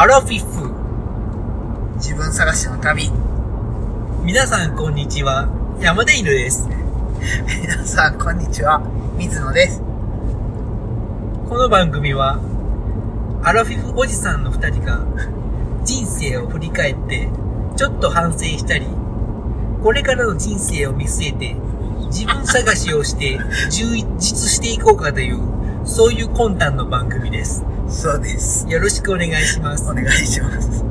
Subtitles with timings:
[0.00, 1.96] アラフィフ。
[1.96, 3.10] 自分探しの旅。
[4.22, 5.48] 皆さんこんにちは。
[5.80, 6.68] 山田犬です。
[7.18, 8.80] 皆さん、こんにちは。
[9.16, 9.82] 水野です。
[11.48, 12.38] この番組は、
[13.42, 15.04] アラフィフおじさんの二人が、
[15.82, 17.28] 人生を振り返って、
[17.74, 18.86] ちょっと反省したり、
[19.82, 21.56] これからの人生を見据えて、
[22.06, 25.40] 自分探しをして、充実していこうかという、
[25.84, 27.64] そういう魂胆の番組です。
[27.88, 28.66] そうです。
[28.68, 29.94] よろしくお願いしますお。
[29.94, 30.84] 願いします。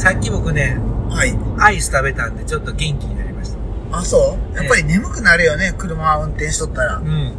[0.00, 0.78] さっき僕ね、
[1.10, 1.36] はい。
[1.58, 3.52] アイス食べたんでちょっと元気になりまし
[3.90, 3.98] た。
[3.98, 4.56] あ、そう？
[4.56, 7.02] やっぱり眠くなるよね、車運転しとったらう。
[7.02, 7.32] ん。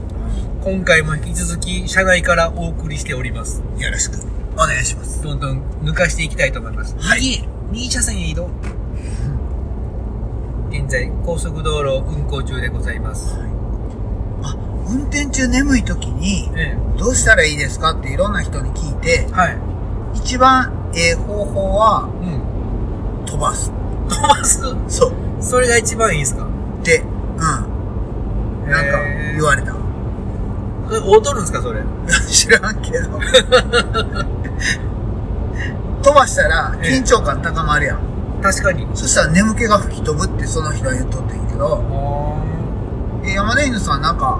[0.62, 3.64] 今回も引き続き車内からお送りしております。
[3.78, 4.18] よろしく。
[4.56, 5.22] お願いします。
[5.24, 6.96] どんどん抜かしていきたいと思います。
[7.00, 8.50] はい右車線へ移動。
[10.70, 13.34] 現在、高速道路運行中でございます。
[13.34, 13.48] あ、
[14.90, 19.58] 運転中眠い時に、えどうしたらいいですかっていろんな人に聞いてえ。、はい。
[20.16, 22.26] 一番ええ方法はう
[23.24, 23.26] ん。
[23.26, 23.72] 飛ばす。
[24.10, 24.62] 飛ばす？
[24.88, 25.14] そう。
[25.40, 26.46] それが一番いいですか？
[26.46, 26.48] っ
[26.84, 28.70] て、うん。
[28.72, 29.00] なんか
[29.36, 29.74] 言われた。
[29.74, 31.62] それ踊るんですか？
[31.62, 31.82] それ。
[32.28, 33.20] 知らんけど。
[36.02, 38.00] 飛ばしたら緊張感高まるやん。
[38.42, 38.88] 確かに。
[38.94, 41.84] そしたら眠気が吹き飛ぶってその人は言っとってんけど、
[43.26, 44.40] え、山田犬さんなんか、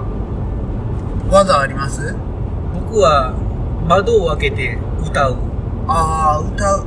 [1.30, 2.14] 技あります？
[2.74, 3.32] 僕は
[3.88, 5.36] 窓を開けて歌う。
[5.88, 6.86] あー、歌う。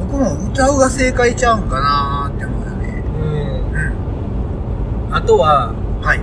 [0.00, 3.04] 僕も歌うが正解ちゃうんかなーって思うよね。
[3.16, 5.08] うん。
[5.08, 5.14] うん。
[5.14, 6.20] あとは、はい。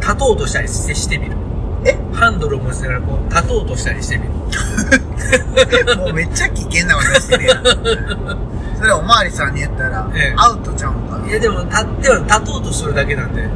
[0.00, 1.36] 立とうとしたりしてしてみる。
[1.84, 1.96] え？
[2.12, 4.30] ハンドルを持ちながらこう、立とうとしたりしてみる。
[5.98, 7.64] もうめっちゃ危険なことしてるやん。
[8.76, 13.48] それおまわりさんに言ったら、ええアウトちゃうんかないやでも、立っては立とうとするだけなんで、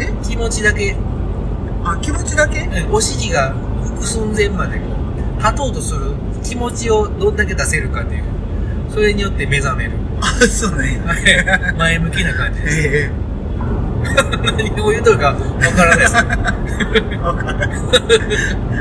[0.00, 0.12] え？
[0.22, 0.96] 気持ちだけ、
[1.84, 2.68] あ、気持ちだけ？
[2.72, 4.84] えお尻が浮く寸前までこ
[5.38, 6.12] う、立とうとする
[6.44, 8.24] 気持ちをどんだけ出せるかっていう。
[8.90, 9.92] それによって目覚める。
[10.20, 11.00] あ、そうね。
[11.78, 12.80] 前向きな感じです。
[12.88, 13.10] え
[14.02, 16.16] 何を言うとるかわからないです。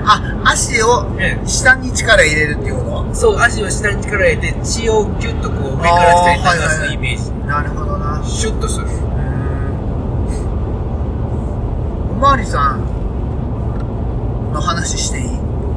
[0.06, 7.26] あ、足をえ下に力入れるっていうこえそう、足を下に力入れて、血をギュッとこう、上から下に流あーはいはいはいすイメージ。
[7.26, 8.22] となるほどな。
[8.26, 8.88] シュッとする。
[12.12, 12.82] おまわりさん
[14.54, 15.26] の話していい？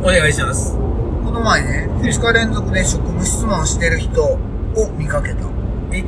[0.02, 0.72] お願いします。
[0.72, 4.38] この前ね、ええ2日連続で職務質問してる人を
[4.96, 5.46] 見かけた。
[5.92, 6.04] え、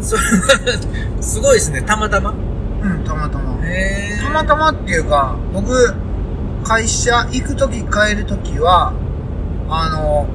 [0.00, 1.82] それは、すごいですね。
[1.82, 2.30] たまたま？
[2.30, 3.58] うん、たまたま。
[3.64, 5.94] へたまたまっていうか、僕、
[6.64, 8.92] 会社行くとき帰るときは、
[9.68, 10.26] あの、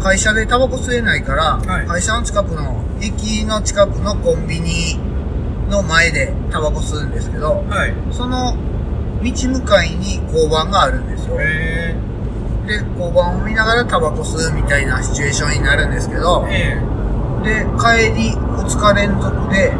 [0.00, 4.98] 会社でタバコ吸えないから、はい会社の近くの、駅の近くのコンビニ
[5.68, 7.94] の前でタバコ吸うんですけど、はい。
[8.12, 8.54] その
[9.22, 11.36] 道向かいに交番があるんですよ。
[11.38, 11.94] へ
[12.66, 16.76] で、交番を見ながらタバコ吸うみたいなシチュエーションになるんですけどえ。、
[17.44, 19.72] えで、帰り2日連続で、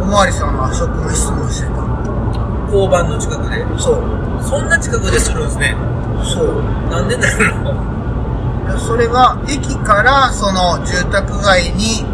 [0.00, 1.72] おまわりさんが職務質問してた。
[1.72, 1.76] え。
[2.72, 3.64] 交番の近くで？
[3.78, 4.02] そう。
[4.42, 5.74] そんな近くでするんですね。
[6.24, 6.62] そう。
[6.90, 8.72] なんでだろう。
[8.72, 12.04] でそれが駅からその住宅街に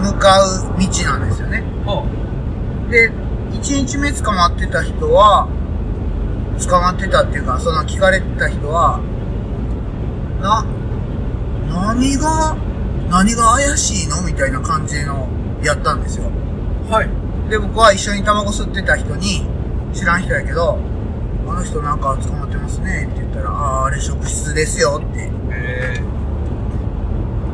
[0.00, 0.46] 向かう
[0.78, 1.62] 道なんですよね。
[1.86, 2.02] あ
[2.90, 3.12] で、
[3.62, 5.46] 1日目捕まってた人は、
[6.58, 8.98] 捕まってたっていうか、その聞かれてた人は、
[10.42, 10.66] な、
[11.70, 12.56] 何が、
[13.08, 15.28] 何が怪しいのみたいな感じの、
[15.62, 16.24] やったんですよ。
[16.90, 17.08] はい。
[17.50, 19.46] で、僕は一緒にタバコ吸ってた人に、
[19.92, 20.78] 知らん人やけど、
[21.46, 25.30] あの人なんか捕まってますねって言ったら、ああ、あれ職質ですよって。
[25.52, 26.02] え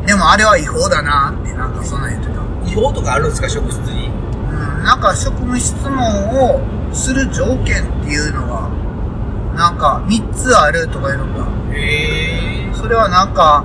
[0.07, 2.43] でもあれは違法だなって、なんかそんなん言ってた。
[2.67, 2.73] え。
[2.73, 3.98] 違法とかあるんですか、職質に。
[4.88, 6.00] うん、なんか職務質問
[6.54, 8.69] をする条件っていうのが、
[9.54, 12.75] なんか3つあるとかいうのが、へえ。
[12.75, 13.65] それはなんか、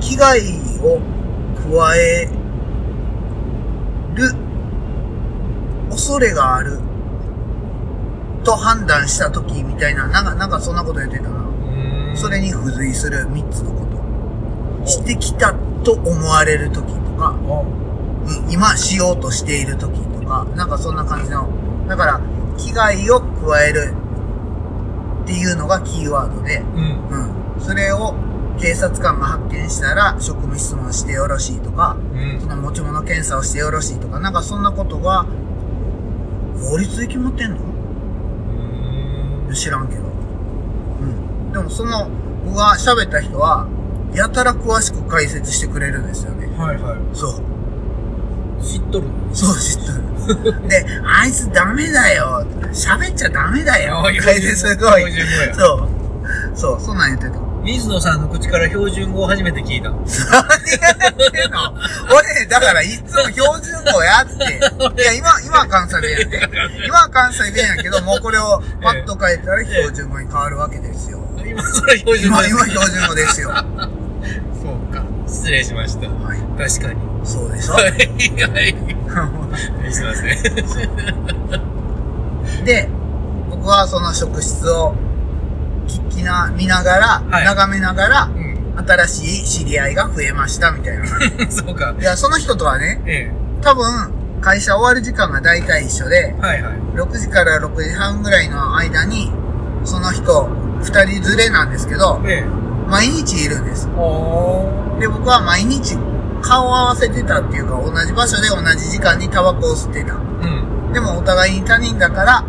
[0.00, 0.40] 危害
[0.82, 1.00] を
[1.56, 2.28] 加え
[4.14, 4.34] る
[5.90, 6.78] 恐れがある
[8.44, 11.30] と判断した時みたいな、なんか、なんかそんなこと言ってたな。
[11.30, 11.50] うん
[12.16, 14.86] それに付随する3つのこと。
[14.86, 15.54] してきた
[15.84, 17.34] と思われる時とか、
[18.50, 21.48] 今しようとしている時とか、なんかそんな感じの。
[21.88, 22.20] だから、
[22.58, 23.94] 危害を加える
[25.24, 27.54] っていうのがキーワードで、うん。
[27.56, 27.60] うん。
[27.60, 28.14] それを
[28.58, 32.46] 警察官が発見したら職務質問してよろしいとか、うんそ。
[32.46, 35.24] の持ち物検査をしてよろしいとか、なんかそんなことが、
[36.58, 37.58] 法律で決まってんの？
[39.54, 40.02] 知らんけど。
[40.02, 41.52] うん。
[41.52, 42.08] でもその、
[42.44, 43.66] 僕が喋った人は、
[44.14, 46.46] やたら詳しく解説してくれるんですよね。
[46.58, 47.34] はいはそう。
[48.60, 48.64] い。
[48.64, 49.06] 知っとる。
[49.32, 50.68] そう知ってる。
[50.68, 52.46] で、あいつダメだよ。
[52.72, 54.00] 喋っちゃダメだよ。
[54.00, 55.12] あ解説すごい。
[55.54, 55.88] そ
[56.54, 56.56] う。
[56.56, 57.50] そう、そんなん言ってた。
[57.62, 59.90] 水野さんの口から標準語を初めて聞いた。
[59.90, 60.04] 何や
[61.10, 61.74] ってんの？
[62.14, 64.44] 俺ね、だからいつも標準語やって。
[65.02, 66.48] いや、今、今は関西弁やんね。
[66.86, 71.18] 今は関西弁やけど、もうこれをパッと変えたら標準語に変わるわけですよ。
[71.44, 72.64] 今それ標準語今。
[72.64, 73.52] 今標準語ですよ。
[75.50, 76.06] 失礼しました。
[76.06, 76.10] い。
[76.10, 76.20] 確
[76.80, 77.00] かに。
[77.26, 77.72] そうでしょ？
[77.74, 77.92] はい、はい。
[79.92, 80.36] すいません。
[82.64, 82.88] で、
[83.50, 84.94] 僕はその職質を
[85.88, 88.50] 聞きな、見ながら、はい眺めながら、うん。
[88.86, 91.04] 新しい知り合いが増えましたみたいな。
[91.50, 91.94] そうか。
[91.98, 93.32] いや、その人とはね、え
[93.62, 96.74] 多分、会社終わる時間が大体一緒でえ。、はいはい。
[96.94, 99.32] 6時から6時半ぐらいの間に、
[99.84, 100.48] その人、
[100.80, 102.59] 二人連れなんですけど、ええ。
[102.90, 103.88] 毎日いるんです。
[103.96, 105.96] おで、僕は毎日
[106.42, 110.14] 顔を合わせてたっていうか、同じ場所で同じ時間にタバコを吸ってた。
[110.14, 110.92] うん。
[110.92, 112.44] でもお互いに他人だから、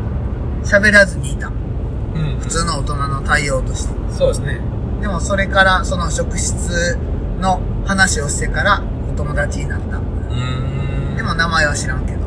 [0.64, 1.48] 喋らずにいた。
[1.48, 2.40] うん。
[2.40, 3.94] 普通の大人の対応として。
[4.14, 4.60] そうですね。
[5.02, 6.98] でもそれから、その職質
[7.40, 9.98] の話をしてから、お友達になった。
[9.98, 11.18] うーん。
[11.18, 12.20] でも名前は知らんけど。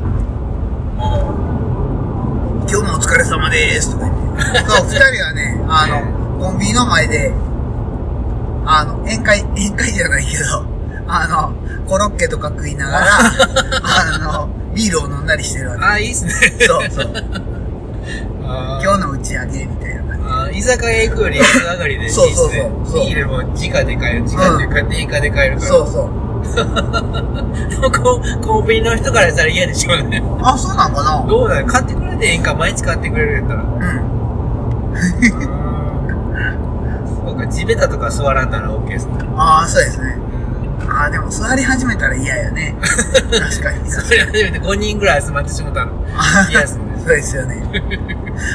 [0.99, 1.45] あ
[2.71, 4.59] 今日もお疲れ様ですとか言って。
[4.71, 7.33] そう、二人はね、あの、コンビニの前で、
[8.67, 10.45] あの、宴会、宴会じゃないけど、
[11.07, 13.07] あの、コロッケとか食いながら、
[13.83, 15.85] あの、ビールを飲んだりしてるわあ。
[15.85, 16.33] ああ、いいっすね。
[16.59, 16.67] け。
[16.67, 17.13] そうそう。
[18.47, 20.59] あ今日の打ち上げみたいな感じ。
[20.59, 22.27] 居酒屋行くより安上がりでいいっすね。
[22.35, 22.51] そうそう
[22.87, 24.25] そうビールも直で買える。
[24.25, 25.69] 直で買って、定価で買えるから。
[25.69, 26.25] そうそう。
[27.71, 30.23] でもコンコンビニの人からしたら嫌でしょうね。
[30.43, 33.63] あ、そうなんかなどうだよ買ってくれてええんか毎日買ってくれるやったら。
[33.63, 33.65] う
[35.61, 35.64] ん。
[37.47, 39.15] 地べたとか座らんなら OK ですね。
[39.37, 40.17] ああ、そうですね。
[40.29, 40.35] うん
[40.89, 42.77] ああ、でも座り始めたら嫌やね。
[42.81, 43.91] 確かに。
[43.91, 45.93] それ初めて5人ぐらい集まってしまったの。
[46.51, 46.85] 嫌ですね。
[46.99, 47.63] そうですよね。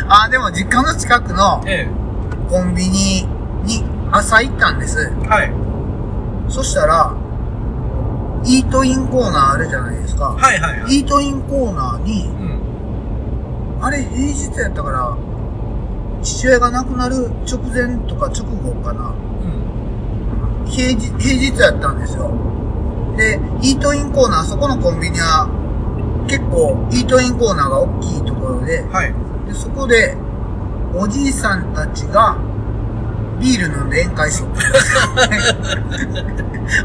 [0.07, 1.88] ああ、でも実家の近くの え
[2.50, 3.27] コンビニ
[3.63, 5.12] に朝行ったんです。
[5.24, 5.27] え。
[5.27, 5.51] はい。
[6.50, 7.13] そしたら、
[8.45, 10.36] イートインコーナーあるじゃないですか。
[10.38, 11.00] はいはいはい。
[11.00, 13.86] イートインコーナーに、うん。
[13.86, 15.15] あれ平日やったから、
[16.21, 19.13] 父親が亡くなる直前とか直後かな。
[20.63, 20.66] うん。
[20.66, 22.31] 平日、平日やったんですよ。
[23.18, 25.48] で、イートインコーナー、そこのコンビニは、
[26.27, 29.13] 結構、イートインコーナーが大きいところで、はい。
[29.48, 30.16] でそこで、
[30.94, 32.38] おじいさんたちが、
[33.39, 34.50] ビール飲んで宴会しよう。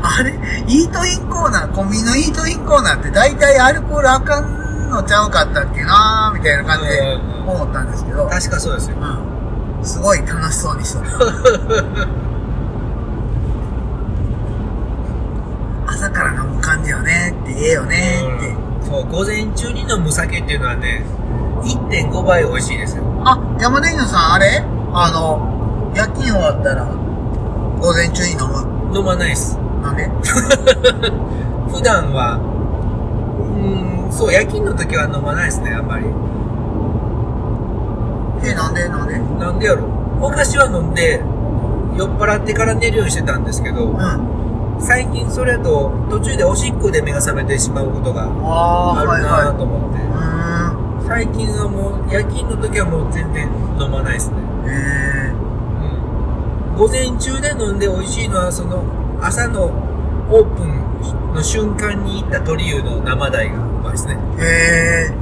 [0.02, 0.32] あれ？
[0.66, 4.63] イートインコーナー、コンビニのイートインコーナーって大体アルコールあかん
[4.94, 8.96] のちゃうかったっけなーみたいな感じで思ったんですけど、確かそうですよ。
[8.98, 9.84] うん。
[9.84, 11.10] すごい楽しそうにしとった。
[15.92, 18.48] 朝から飲む感じよねって、ええよねって。
[18.48, 21.02] うんそう、午前中に飲む酒っていうのはね、
[21.62, 23.02] 1.5倍美味しいですよ。
[23.24, 24.62] あ、山田犬さんあれ？
[24.92, 26.84] あの、夜勤終わったら、
[27.80, 28.38] 午前中に飲
[28.92, 28.98] む？
[28.98, 29.58] 飲まないです。
[29.82, 30.06] なんで？
[31.72, 32.38] 普段は、
[34.10, 36.06] そう、夜勤の時は飲まないですね、あんまり。
[38.46, 39.14] え、なんでなんで？
[39.14, 39.38] うん。
[39.38, 39.86] なんでやろ
[40.20, 41.22] 昔は飲んで、
[41.96, 43.96] 酔っ払ってから寝るようにしてたんですけど、
[44.80, 48.26] 最近それだと途中でおしっこで目が覚めてしまうことがあ
[49.02, 50.02] るなはと思って、い。
[50.02, 51.06] うーん。
[51.06, 53.48] 最近はもう夜勤の時はもう全然
[53.78, 54.36] 飲まないですね。
[54.66, 55.32] え
[56.72, 56.76] うん。
[56.76, 58.82] 午前中で飲んで美味しいのはその
[59.20, 59.70] 朝の
[60.30, 64.14] オープンの瞬間に行った鳥湯の生鯛がですね。
[64.14, 65.14] ー、えー。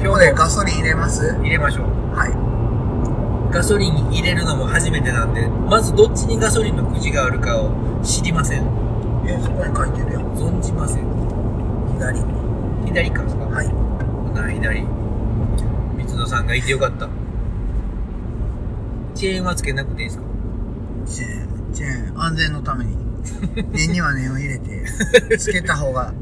[0.00, 1.34] 今今日で日でガソリン入れます？
[1.42, 1.86] 入れましょう。
[2.16, 3.52] はい。
[3.52, 7.70] ガソリンに入れるのも初めてなんで、まずどっちにガソリンのくじがあるかを
[8.02, 8.62] 知りません。
[9.26, 10.20] え、そこに書いてるよ。
[10.34, 11.04] 存じません。
[11.98, 12.18] 左。
[12.86, 13.68] 左かですかはい。
[13.68, 13.72] ほ
[14.34, 14.82] な、左。
[14.82, 17.08] 三野さんがいてよかった。
[19.14, 20.24] チェーンはつけなくていいですか？
[21.06, 22.96] チェーン、チェーン、安全のために。
[23.72, 24.84] 念には念を入れて、
[25.38, 26.12] つけた方が。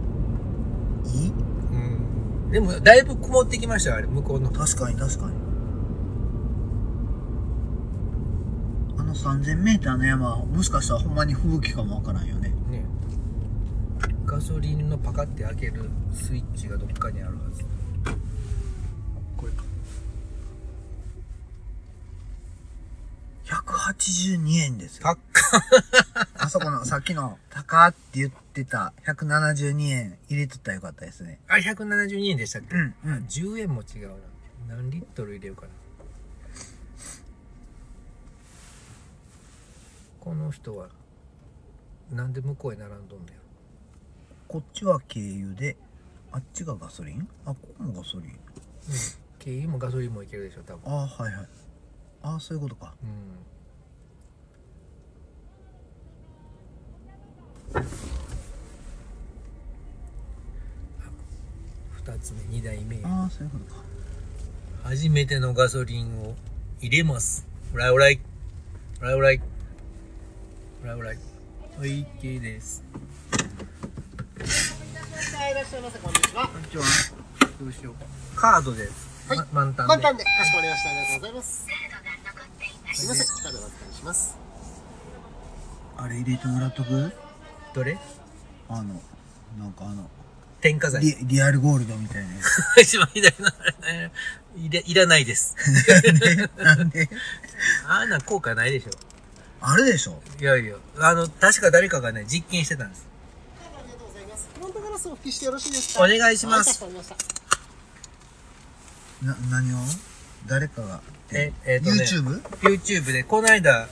[2.50, 4.50] でも、だいぶ曇ってきましたよ、あれ、向こうの。
[4.50, 5.32] 確かに確かに。
[8.98, 12.48] あの3000メーターの山は、もしかしたらほんまに吹雪かもわからんよね。
[12.68, 12.84] ね。
[14.26, 17.62] ガソリンのパカって開けるスイッチがどっかにあるはず。
[19.36, 19.62] これか。
[23.44, 25.16] 182円ですよ。
[26.38, 31.40] あそこの、さっきの、高って言ってた172円入れとったらよかったですね。
[31.48, 32.74] あれ、172円でしたっけ？
[32.74, 34.08] うんうんあ10円も違う
[34.68, 34.76] な。
[34.76, 35.68] 何リットル入れようかな。
[40.20, 40.88] この人は、
[42.10, 43.40] なんで向こうへ並んどんだよ。
[44.48, 45.76] こっちは軽油で、
[46.32, 47.28] あっちがガソリン？
[47.44, 48.30] あ、ここもガソリン。
[48.30, 48.36] うん。
[49.38, 50.92] 軽油もガソリンもいけるでしょ、多分。
[50.92, 51.48] ああ、はいはい。
[52.22, 52.94] ああ、そういうことか。
[53.02, 53.10] うん。
[57.72, 57.82] 2
[62.20, 62.96] つ目2代目。
[63.04, 63.82] ああそういうことか。
[64.82, 66.34] 初めてのガソリンを
[66.80, 67.46] 入れます。
[67.72, 68.20] オラオライ。
[69.00, 69.40] オラオライ。
[70.82, 71.18] オラオライ。
[71.78, 72.82] はい OK です。
[74.40, 74.46] いい
[76.02, 76.82] こんにちは。
[77.60, 77.94] どうしよう
[78.36, 80.90] カードですはい、満タン満タンでかしこまりました。
[80.90, 81.66] ありがとうございます。
[82.94, 83.26] すいません。
[83.26, 84.38] カードお預りします。
[85.96, 87.29] あれ入れてもらっとく？
[87.74, 87.98] どれ？
[88.68, 89.00] あの、
[89.58, 90.08] なんかあの、
[90.60, 92.40] 添加剤リリアルゴールドみたいなや
[92.82, 93.52] 一番左のあ
[93.86, 94.10] れ
[94.56, 95.54] いらいらないです。
[95.56, 96.62] つ。
[96.62, 97.08] なんで？
[97.86, 98.90] あんな効果ないでしょ。
[99.62, 100.22] あるでしょ。
[100.40, 100.76] いやいや。
[100.98, 103.06] あの確か誰かがね実験してたんです。
[103.62, 104.48] ありがとうございます。
[104.54, 106.04] フロントガラスをお拭きしてよろしいですか？
[106.04, 106.62] お願いします。
[106.62, 107.16] はいかしこまりました。
[109.26, 109.76] な、何を？
[110.46, 111.00] 誰かが。
[111.32, 112.42] ええっとね YouTube?
[112.62, 113.88] YouTube で、この間、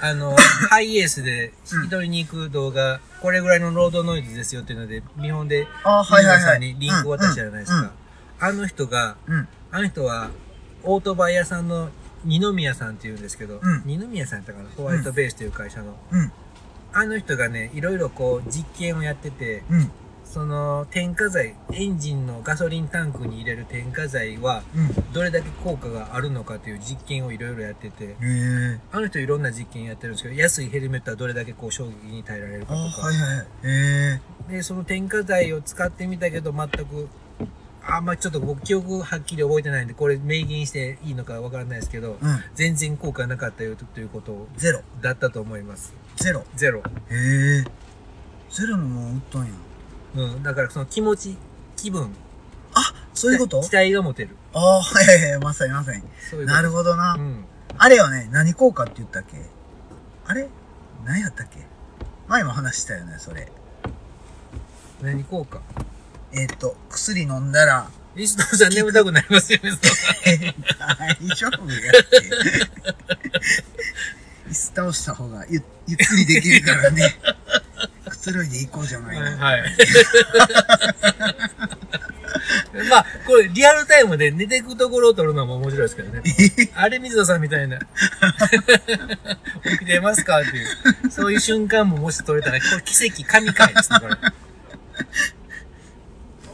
[0.00, 0.36] あの、
[0.70, 7.90] ハイエースで引き取りに行く動画、これぐらいのロードノイズですよっていうので、見本で、あはいはいさんにリンク渡したじゃないですうんか。
[8.40, 9.48] あの人が、うん。
[9.70, 10.30] あの人は、
[10.82, 11.90] オートバイ屋さんの
[12.24, 14.68] 二宮さんって言うんですけど、うん二宮さんやったかな？
[14.76, 15.96] ホワイトベースという会社の。
[16.10, 16.32] うん。
[16.92, 19.90] あの人がね、いろいろこう、実験をやってて、うん。
[20.26, 25.12] その、添加剤、エンジンのガソリンタンクに入れる添加剤は、うん。
[25.12, 28.16] どれだけ効果があるのかという実験をいろいろやってて。
[28.92, 33.06] あの人いろんな実験やってるんですけど、安いヘルメットはどれだけこう衝撃に耐えられるかあとか。
[33.06, 33.46] はいはい。
[33.64, 34.52] へえ。
[34.52, 37.08] で、その添加剤を使ってみたけど、全く、
[37.82, 42.40] あんまちょっと僕記憶はっきり覚えてないんで、これ明言していいのかわからないですけど、うん。
[42.54, 44.82] 全然効果なかったよということゼロ。
[45.00, 45.94] だったと思います。
[46.16, 46.44] ゼロ。
[46.56, 46.80] ゼロ。
[47.10, 47.64] へえ。
[48.50, 49.65] ゼロのもう売ったんや。
[50.16, 50.42] うん。
[50.42, 51.36] だからその気持ち、
[51.76, 52.14] 気分。
[52.74, 53.60] あ、そういうこと？
[53.62, 54.36] 期待が持てる。
[54.54, 55.40] ああ、はいはいはい。
[55.40, 56.02] まさにまさに。
[56.30, 56.56] そういうこと。
[56.56, 57.14] なるほどな。
[57.14, 57.44] うん。
[57.78, 59.36] あれよね、何効果って言ったっけ？
[60.26, 60.48] あれ？
[61.04, 61.58] 何やったっけ？
[62.28, 63.50] 前も話したよね、それ。
[65.02, 65.60] 何効果
[66.32, 69.76] えーっと、薬飲んだら、リストさん眠たくなりますよね、そ
[70.78, 72.20] 大丈夫やって。
[74.48, 77.14] 椅子倒した方がゆゆっくりできるからね。
[78.26, 79.38] くつろいでいこうじゃないの。
[79.38, 79.62] はい。
[82.90, 86.22] まあ、これ、リアルタイムで寝てくところを撮るのも面白いですけどね。
[86.74, 87.78] あれ、水野さんみたいな。
[89.64, 90.40] 起きてますか？
[90.42, 91.10] っていう。
[91.10, 94.14] そういう瞬間ももし撮れたら、これ奇跡、神回ですね、これ。
[94.14, 94.16] お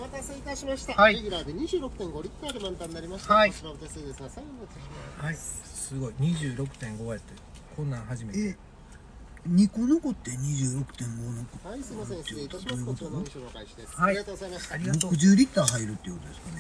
[0.02, 0.94] 待たせいたしました。
[0.94, 3.34] はいレギュラーで26.5リッターで満タンになりました。
[3.34, 5.24] はいお手数ですが、最後にお渡しします。
[5.26, 5.36] はい。
[5.36, 6.12] すごい。
[6.20, 7.32] 26.5やって。
[7.76, 8.56] こんなん初めて。
[9.44, 10.86] え、2個残って26.5
[11.62, 12.84] 残はい、すいません、失礼いたします。
[12.84, 13.94] こちらのお店の開始です。
[13.96, 14.74] はいありがとうございました。
[14.74, 15.10] ありがとう。
[15.12, 16.58] 60リッター入るっていうことですかね。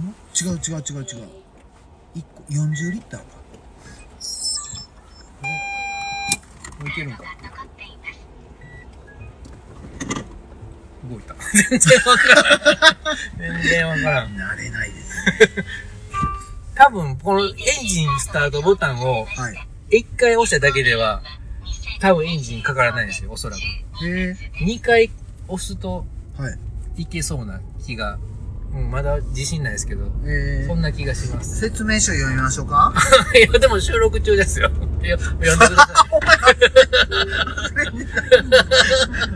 [0.00, 0.14] ん？
[0.34, 1.28] 違う違う違う違う。
[2.16, 3.26] 1個40リッターか。
[6.80, 7.24] 向いてるんか。
[11.10, 11.34] 動いた。
[11.34, 13.38] 全然わからん。
[13.38, 14.36] 全然わからん。
[14.36, 15.10] 慣れないです。
[16.74, 17.54] 多分、このエン
[17.86, 19.69] ジンスタートボタンをはい。
[19.90, 21.22] 一回押しただけでは、
[22.00, 23.60] 多分エンジンかからないんですよ、おそらく。
[24.06, 24.36] へえ。
[24.64, 25.10] 二回
[25.48, 26.06] 押すと
[26.38, 27.02] はい。
[27.02, 28.18] いけそうな気が、
[28.74, 31.60] うん、まだ自信ないですけど、えそんな気がします。
[31.60, 32.92] 説明書読みましょうか？
[33.36, 34.70] いや、でも収録中ですよ。
[35.02, 36.06] いや、読んでくださ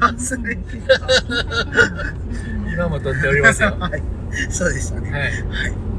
[0.01, 0.95] 忘れてた。
[0.95, 0.99] い。
[2.75, 3.77] 今も撮っておりますよ。
[3.79, 4.03] ははい。
[4.51, 5.09] そうでしたね。
[5.11, 5.13] い。
[5.13, 5.27] は
[5.69, 5.94] い。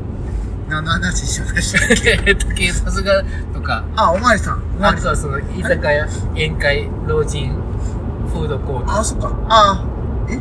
[0.69, 2.19] 何の話しましたっけ？
[2.25, 4.63] えっと、警察が、とか、あ、おまわりさん。
[4.77, 5.11] おまわりさん。
[5.13, 7.55] あとはその、居酒屋、宴会、老人、
[8.33, 8.91] フードコート。
[8.99, 9.31] あ、そっか。
[9.47, 9.83] あ、
[10.29, 10.39] え？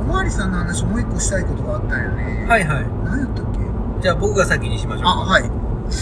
[0.00, 2.44] おまわりさんの話もう一個したいことがあったよね。
[2.46, 2.48] い。
[2.48, 2.86] はいはい。
[3.04, 3.58] 何やったっけ？
[4.02, 5.04] じゃあ僕が先にしましょう。
[5.06, 5.50] あ、はい。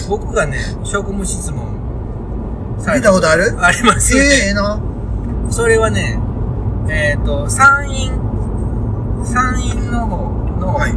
[0.09, 1.65] 僕がね、職務質問
[2.79, 3.55] され見たことある？
[3.59, 4.35] ありますよええね。
[4.51, 4.79] えな。
[5.49, 6.19] それはね、
[6.89, 8.11] えっ、と、山陰、
[9.25, 10.17] 山陰の方
[10.59, 10.95] の、はい。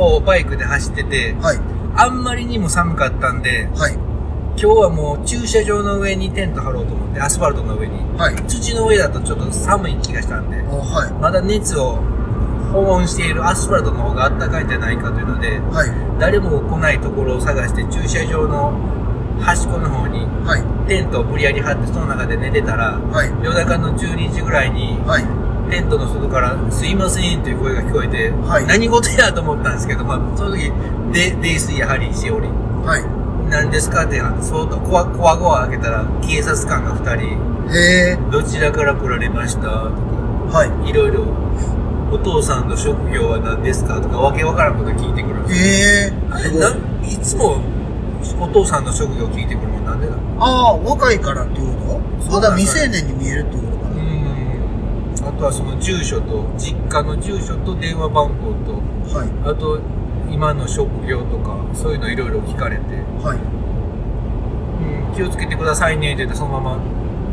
[0.00, 1.58] 方をバイクで走ってて、はい。
[1.94, 3.92] あんまりにも寒かったんで、はい。
[4.56, 7.98] 今日はもう駐車場の上にテント張ろうと思って、アスファルトの上に。
[8.18, 8.36] はい。
[8.46, 11.12] 土の上だとちょっと寒い気がしたんで、あ、はい。
[11.20, 11.96] まだ熱を
[12.72, 15.90] 保温しているアスファルトの方が暖かいんじゃないかというので、はい。
[16.18, 18.72] 誰も来ないところを探して駐車場の
[19.40, 20.88] 端っこの方にはい。
[20.88, 23.28] テントを無理やり張ってその中で寝てたら、はい。
[23.44, 25.49] 夜中の12時ぐらいにはい。
[25.70, 28.66] テントの外からすいませんという声が聞こえて、はい。
[28.66, 30.70] 何事やと思ったんですけど、まあ、その時、
[31.12, 33.04] で、泥酔やはりしおり、はい。
[33.50, 38.18] 何ですかって、そうと、コワコワゴア開けたら警察官が2人、ええ。
[38.32, 39.62] どちらから来られました？
[39.62, 39.68] とか、
[40.58, 40.90] はい。
[40.90, 41.24] いろいろ、
[42.10, 44.00] お父さんの職業は何ですか？
[44.00, 46.52] とか、わけわからんこと聞いてくるんですえ。
[46.52, 46.58] い。
[46.58, 47.60] なんいつも、
[48.40, 50.14] お父さんの職業聞いてくるのなんでだ？
[50.40, 52.32] ああ、若いからっていうこと？
[52.32, 53.69] まだそうなんだ未成年に見えるっていうこと？
[55.40, 58.74] とはその住所と、実家の住所と電話番号と、
[59.16, 59.28] はい。
[59.50, 59.80] あと、
[60.30, 62.82] 今の職業とか、そういうのいろいろ聞かれて、
[63.24, 63.38] はい。
[65.08, 66.82] うん、気をつけてくださいねって言ってそのまま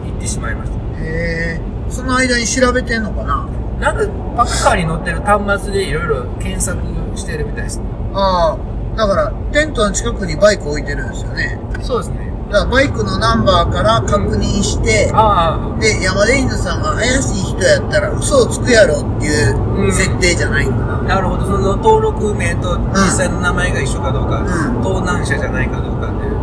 [0.06, 0.78] 行ってしまいました。
[1.04, 1.62] へえ。
[1.90, 3.48] その間に調べてんのかな？
[3.80, 6.82] なんか、パッカーに乗ってる端末でいろいろ検索
[7.16, 7.86] してるみたいですね。
[8.14, 8.98] ああ。
[8.98, 11.60] だから、テントの近くにバイク置いてるんですよね。
[11.84, 12.27] そうですね。
[12.52, 21.16] だバイクのナンバーから確認して、あで、山田犬さんが怪しい人やったら嘘をつくやろっていう設定じゃないんかあ、な。
[21.16, 21.46] なるほど。
[21.46, 26.34] その登録名と実際の名前が一緒かどうか、うん盗難者じゃないかどうかっていう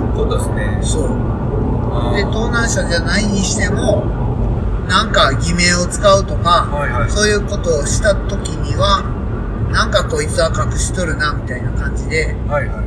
[0.00, 0.12] うん。
[0.16, 0.78] ことですね。
[0.82, 2.16] そう。
[2.16, 4.04] で、盗難者じゃないにしても、
[4.88, 7.10] なんか偽名を使うとか、はいはい。
[7.10, 9.02] そういうことをした時には、
[9.70, 12.84] なんかこいつは隠しとるな、みたいな感じではいはい。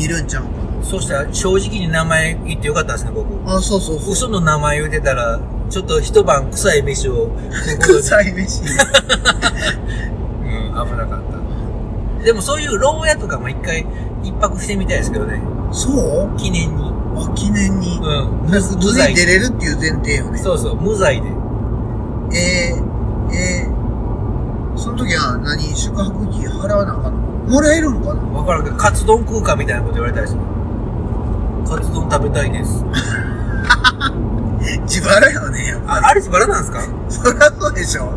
[0.00, 3.26] 見るんちゃうかそしたら正直に名前言ってよかったですね、僕。
[3.46, 3.56] な。
[3.56, 4.12] あ、そうそうそう。
[4.12, 7.30] 嘘の名前言うてたら、ちょっと一晩臭い飯を、
[7.80, 8.62] 臭い飯。
[8.62, 8.74] うん、危
[10.96, 11.20] なかっ
[12.20, 12.24] た。
[12.24, 13.86] でもそういう牢屋とかも一回
[14.22, 15.40] 一泊してみたいですけどね。
[15.72, 16.36] そう？
[16.36, 16.92] 記念に。
[17.16, 17.98] あ、記念に。
[17.98, 18.02] うん。
[18.48, 20.38] 無無罪出れるっていう前提よね。
[20.38, 21.28] そうそう、無罪で。
[22.34, 22.76] えー、
[23.34, 25.62] えー、その時は何？
[25.74, 27.18] 宿泊費払わなあかんの？
[27.48, 28.22] もらえるんかな？
[28.38, 30.40] わからんけど、カツ丼食うかみたいなこと言われたりする。
[31.68, 32.84] カツ丼食べたいです。
[34.86, 36.80] 自腹よね、やっぱあ、あれ自腹なんですか？
[36.80, 36.86] り。
[37.08, 38.12] そりゃそうでしょ。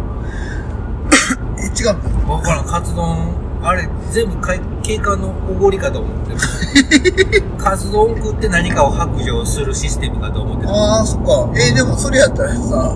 [1.58, 1.98] え、違う
[2.28, 2.34] の？
[2.36, 3.34] わからん、カツ丼、
[3.64, 7.44] あれ、全部かい警官のおごりかと思ってる。
[7.58, 10.70] カツ丼食って何かを白状するシステムかと思ってる。
[10.72, 11.50] ああ、そっか。
[11.56, 12.92] えーでもそれやったらさ、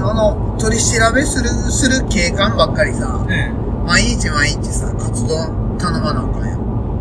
[0.00, 3.50] あの、取り調べする、する警官ばっかりさ、え
[3.86, 6.58] 毎日毎日さ、カツ丼頼まなあかんやん。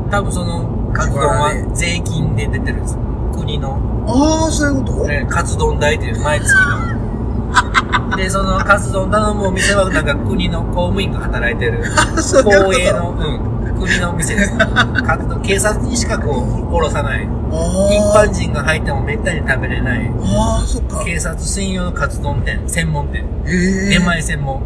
[0.08, 0.10] え。
[0.10, 0.66] 多分その、
[0.98, 2.98] カツ丼は税金で出てるんです。
[3.34, 3.78] 国の、
[4.08, 8.18] ああ、そういうこと、ええカツ丼代っていう毎月の。
[8.18, 11.84] で、そのカツ丼頼むお店はなんか国の公務員が働いてる。
[12.18, 12.66] そういうこと？
[12.66, 14.58] 公営の、うん、国の店です。
[14.58, 16.32] カツ丼、警察にしかこ
[16.70, 17.24] う、おろさない。
[17.24, 20.12] 一あ般人が入ってもめったに食べれない。
[20.22, 21.04] あ、ああ、そっか。
[21.06, 23.24] 警察専用のカツ丼店、専門店。
[23.46, 24.62] えー、出前専門。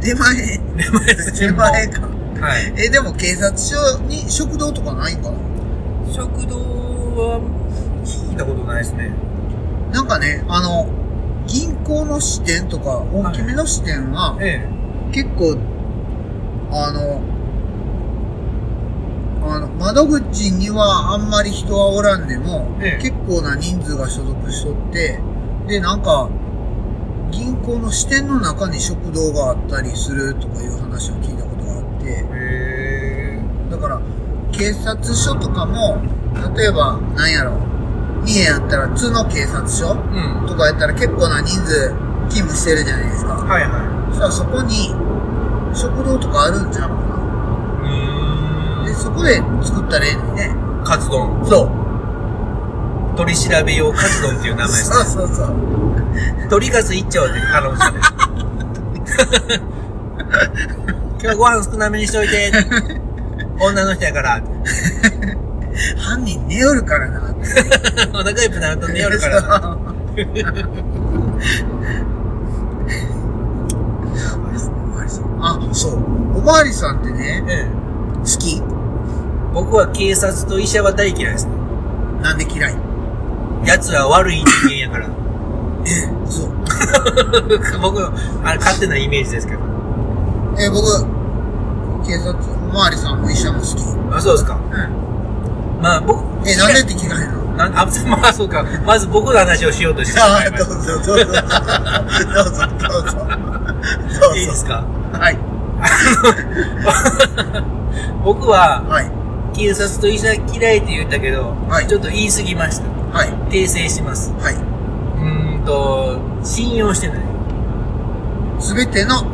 [0.00, 0.36] 出前？
[0.36, 1.58] 出前出専門。
[1.70, 2.00] 前か。
[2.40, 2.72] はい。
[2.76, 3.76] え、でも警察署
[4.08, 5.36] に食堂とかないんかな？
[6.12, 7.40] 食堂は、
[8.04, 9.10] 聞いたことないですね。
[9.92, 10.86] なんかね、あの、
[11.46, 14.66] 銀行の支店とか、大きめの支店は、え
[15.12, 15.56] 結構、
[16.70, 17.20] あの、
[19.50, 23.02] あの、窓口にはあんまり人はおらんでも、ええ。
[23.02, 25.20] 結構な人数が所属しとって、
[25.66, 26.28] で、なんか、
[27.30, 32.24] 銀行の支店の中に食堂があったりするとかいう話を聞いたことがあって
[33.70, 34.00] だから、
[34.58, 36.02] 警察署とかも、
[36.56, 37.52] 例えば、なんやろ、
[38.24, 40.42] 三重やったら、津の警察署ー。
[40.42, 40.48] うん。
[40.48, 41.94] とかやったら結構な人数
[42.28, 43.34] 勤務してるじゃないですか。
[43.34, 44.88] はいはそしたらそこに、
[45.72, 46.96] 食堂とかあるんちゃうか
[47.86, 47.94] い。
[48.82, 48.88] うな。
[48.88, 48.94] で。
[48.94, 50.50] そこで作ったらええのにね。
[50.84, 51.46] カツ丼。
[51.46, 51.70] そ
[53.14, 53.16] う。
[53.16, 55.54] 取り調べ用カツ丼っていう名前ですそうそうそう。
[56.50, 59.62] 鳥カツ一丁って頼むんですよね。
[61.22, 63.07] 今日ご飯少なめにしといて。
[63.60, 64.40] 女の人やから。
[65.98, 67.20] 犯人寝よるからな。
[68.14, 69.78] お腹いっぱいになると寝よるからな。
[75.40, 75.94] あ、そう。
[76.36, 77.66] おまわりさんってね、ええ。
[78.18, 78.62] 好き？
[79.54, 81.52] 僕は警察と医者は大嫌いですね。
[82.22, 82.74] なんで嫌い？
[83.64, 85.06] 奴らは悪い人間やから。
[85.86, 85.90] え、
[86.28, 86.50] そう。
[87.80, 88.12] 僕の、
[88.44, 89.60] あれ勝手なイメージですけど。
[90.58, 90.84] え、僕、
[92.06, 92.34] 警察、
[92.70, 93.70] おまわりさんも医者も好き。
[94.16, 94.54] あ、そうですか。
[94.54, 94.62] うん。
[95.82, 97.38] まあ僕、え、なんでって嫌いなの？
[97.56, 98.64] なんあ、 まあそうか。
[98.86, 101.04] まず僕の話をしようとしてしまいあどうぞどうぞ。
[101.04, 101.32] どうぞどうぞ。
[102.88, 103.12] どうぞ。
[104.30, 104.36] た。
[104.36, 104.84] いいですか？
[105.12, 105.38] はい。
[108.24, 109.10] 僕は、はい。
[109.54, 112.84] 警察と医者嫌いって言ったけど、はいちょっと言い過ぎました。
[113.18, 113.28] はい。
[113.50, 114.32] 訂正します。
[114.40, 117.16] はうーんと、信用してない。
[117.18, 117.20] い。
[118.60, 119.26] すべてのうん。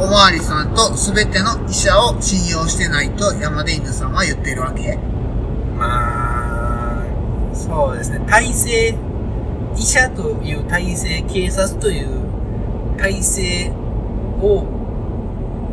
[0.00, 4.96] おまわりさんとすべての医者を信用してないと山田犬さんは言っているわけ
[5.76, 8.20] まあ、そうですね。
[8.28, 8.98] 体制、
[9.76, 13.72] 医者という体制、警察という体制
[14.40, 14.64] を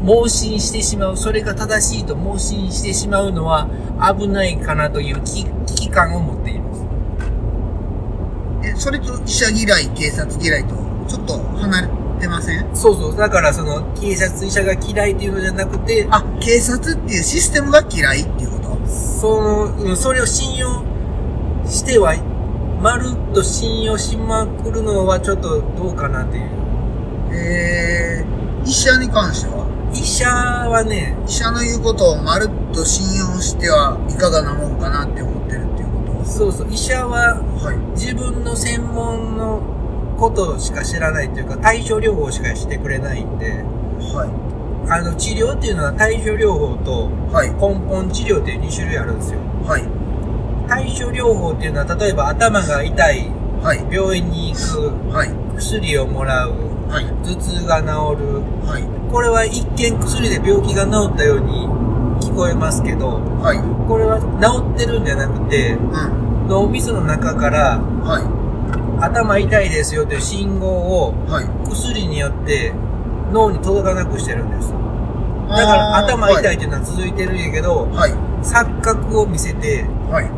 [0.04, 3.68] 盲信してしまう、それが正しいと盲信してしまうのは
[4.18, 6.86] 危ないかなという危危機感を持っています。
[8.64, 10.85] え、それと医者嫌い、警察嫌いと
[12.46, 12.76] せん？
[12.76, 13.18] そうそう。
[13.18, 18.88] だからその警察医者が嫌いっていうのじゃなくて、あ、警察っていうシステムが嫌いっていうこと？
[18.88, 20.84] その、うんそれを信用
[21.66, 22.16] しては、
[22.82, 26.50] まるっと信用しまくるのはちょっとどうかなっていう。
[27.34, 29.66] えー、医者に関しては？
[29.94, 37.78] 医者はね、医者の言うことをまるっと信用してはいかがなもんかなって思ってるっていうこそうそう、医者はとはい。
[37.96, 39.62] 自分の専門の
[40.18, 43.64] ことしか知らないというか、対症療法しかしてくれないんで、
[44.00, 44.26] は
[44.90, 47.34] あの、治療っていうのは対症療法とい。
[47.34, 47.50] はい。
[47.50, 49.40] 根本治療っていう2種類あるんですよ。
[49.66, 49.84] はい。
[50.68, 53.86] 対症療法っていうのは、例えば頭が痛い、はい。
[53.92, 55.32] 病院に行く、はい。
[55.58, 56.54] 薬をもらう、
[56.88, 57.06] はい。
[57.24, 58.42] 頭痛が治る。
[58.68, 59.12] はい。
[59.12, 61.68] これは一見薬で病気が治ったように
[62.22, 63.88] 聞こえますけど、はい。
[63.88, 66.48] これは治ってるんじゃなくて、うん。
[66.48, 68.35] 脳みその中からはい。
[69.02, 71.70] 頭痛いですよという信号をはい。
[71.70, 72.74] 薬によって
[73.32, 74.72] 脳に届かなくしてるんです。
[74.72, 78.12] だから頭痛いっていうのは続いてるんやけど、はい。
[78.44, 80.30] 錯覚を見せて、はい。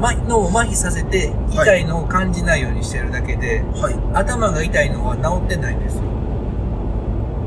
[0.00, 3.94] ま脳を麻痺させて痛いのを感じないようにしてるだけで、はい。
[4.14, 6.02] 頭が痛いのは治ってないんですよ。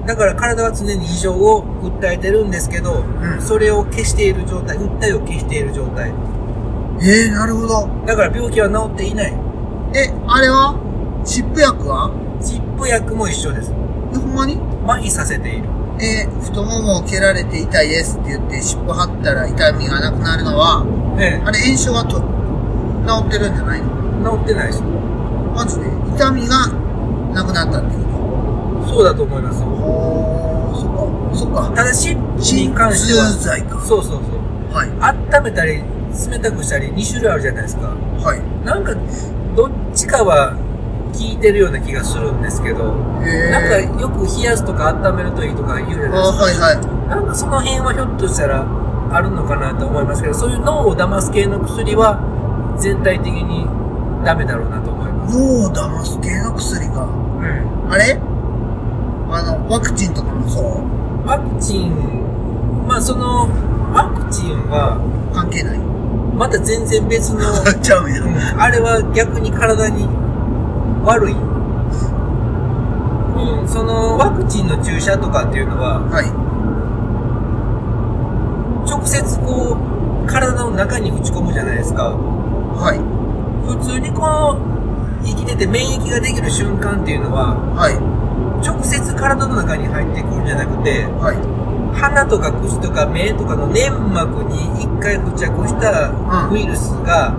[0.06, 6.10] だから体は常に異常を訴えてるんですけど、んそれを消している状態、訴えを消している状態。
[7.02, 7.88] えー、なるほど。
[8.06, 9.49] だから病気は治っていない。
[9.94, 10.76] え、あれは？
[11.26, 12.12] 湿布薬は？
[12.44, 13.72] チップ薬も一緒です。
[14.14, 14.58] え、ほんまに？
[14.88, 15.70] 麻痺させている。
[16.02, 20.86] えー太ももを蹴られて痛いですって言って湿布貼ったら痛みがなくなるのは、
[21.20, 24.38] えあれ炎症がと治ってるんじゃないの？
[24.38, 24.82] え、治ってないです。
[24.82, 25.88] マジで？
[26.16, 26.68] 痛みが
[27.34, 29.66] なくなったっていうこそうだと思いますと。
[29.66, 31.76] おー、そっか、そっか。
[31.76, 33.82] ただしては、鎮痛剤か。
[33.82, 34.30] そうそうそ
[34.72, 34.74] う。
[34.74, 34.90] はい、
[35.36, 35.84] 温めたり、
[36.32, 37.88] 冷たくしたり2種類あるじゃないですか。
[37.90, 38.66] はい。
[38.66, 38.96] なんか、
[39.60, 40.56] どっちかは
[41.12, 42.96] 効いてるような気がするんですけど、
[43.26, 43.92] へなんー。
[43.92, 46.66] かよく冷やすとか温めるといいとか言うじゃないあですか。
[46.66, 47.10] はいはい。
[47.10, 48.64] なんかその辺はひょっとしたら
[49.12, 52.24] あるのかなと思いますけど、そういう脳を騙す系の薬は
[52.80, 53.68] 全体的に
[54.24, 55.36] ダメだろうなと思います。
[55.36, 57.04] 脳を騙す系の薬か。
[57.04, 57.92] うん。
[57.92, 58.16] あれ？
[58.16, 61.28] あの、ワクチンとかもそう？
[61.28, 63.50] ワクチン、まあその、
[63.92, 65.02] ワクチンは
[65.34, 65.80] 関係ない。
[66.36, 67.40] また全然別の、
[67.82, 68.22] ちゃうんや。
[68.22, 70.08] うんあれは逆に体に
[71.04, 71.36] 悪い。
[73.36, 76.26] うん、そのワクチンの注射とかっていうのは、はい。
[78.90, 79.78] 直接こ
[80.26, 82.10] う、体の中に打ち込むじゃないですか。
[82.10, 83.00] はい。
[83.68, 87.96] 普通にこう、生きてて免疫ができる瞬間っていうのは、はい。
[88.66, 91.59] 直接体の中に入ってくるんじゃなくて、はい。
[91.94, 97.36] 鼻とか口とか目とかの粘膜に一回付着したうんウイルスが、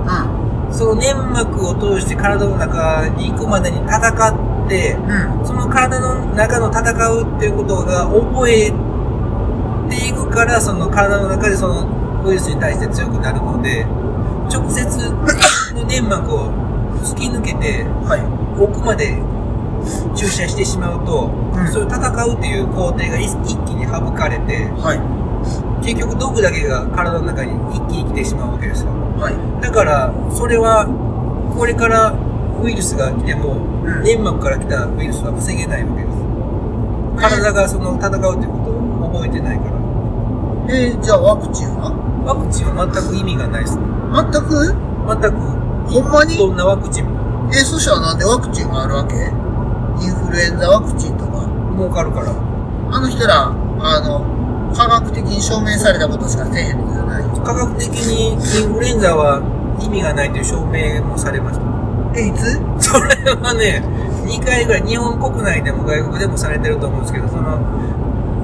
[0.70, 5.40] うその粘膜を通して体の中に行くまでに戦って、ん。
[5.40, 5.46] うん。
[5.46, 8.70] その体の中の戦うっていうことが覚え
[9.90, 13.84] ていくから、その体の中でそのウイルスに対して強くなるので、
[14.52, 14.86] 直接
[15.88, 16.52] 粘膜を
[17.02, 18.20] 突き抜けてはい。
[18.60, 19.20] 奥まで
[20.14, 25.00] 注射してしまうと、うんそういう戦うっていう工程が一一気に省かれて、はい。
[25.84, 28.90] 結局毒だけが体の中に一気に来てしまうわけですよ。
[29.18, 29.62] はい。
[29.62, 30.86] だから、それは、
[31.56, 32.14] これから
[32.62, 36.16] ウイルスが来ても、うん粘膜から来たウイルスは防げないわけです。
[37.16, 39.72] 体がその戦うっていうことを覚えてないから。
[40.68, 41.90] えー、じゃあワクチンは？
[42.24, 43.76] ワクチンは全く意味がないです。
[43.76, 44.76] 全く？
[45.08, 45.40] 全く、
[45.90, 46.36] ほんまに？
[46.36, 49.16] どんなワクチンもえー、そしたらなんでワクチンがあるわけ？
[50.00, 51.46] インフルエンザワクチンとか。
[51.76, 52.32] 儲かるから。
[52.32, 59.42] あの人ら、あの、科学的に証明されたことしかせえへんのじゃない科学的にインフルエンザは
[59.80, 61.64] 意味がないという証明もされました。
[62.18, 63.82] え、いつそれはね、
[64.26, 67.58] 2回ぐらい日本国内でも外国でもされてると思うんですけど、その、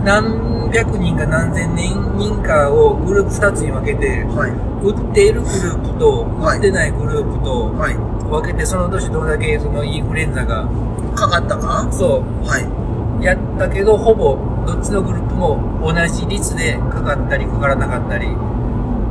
[0.05, 4.51] 何百人か何千人かをグループ2つに分けて、はい。
[4.85, 7.95] 売っているグループと、はい売ってないグループとはい。
[8.31, 10.69] 分けて、その年どれだけそのインフルエンザが、
[11.17, 11.89] かかったか？
[11.91, 13.21] そはい。
[13.21, 18.39] う、やったけど、ほぼどっちのグループも同じ率でかかったりかからなかったりしま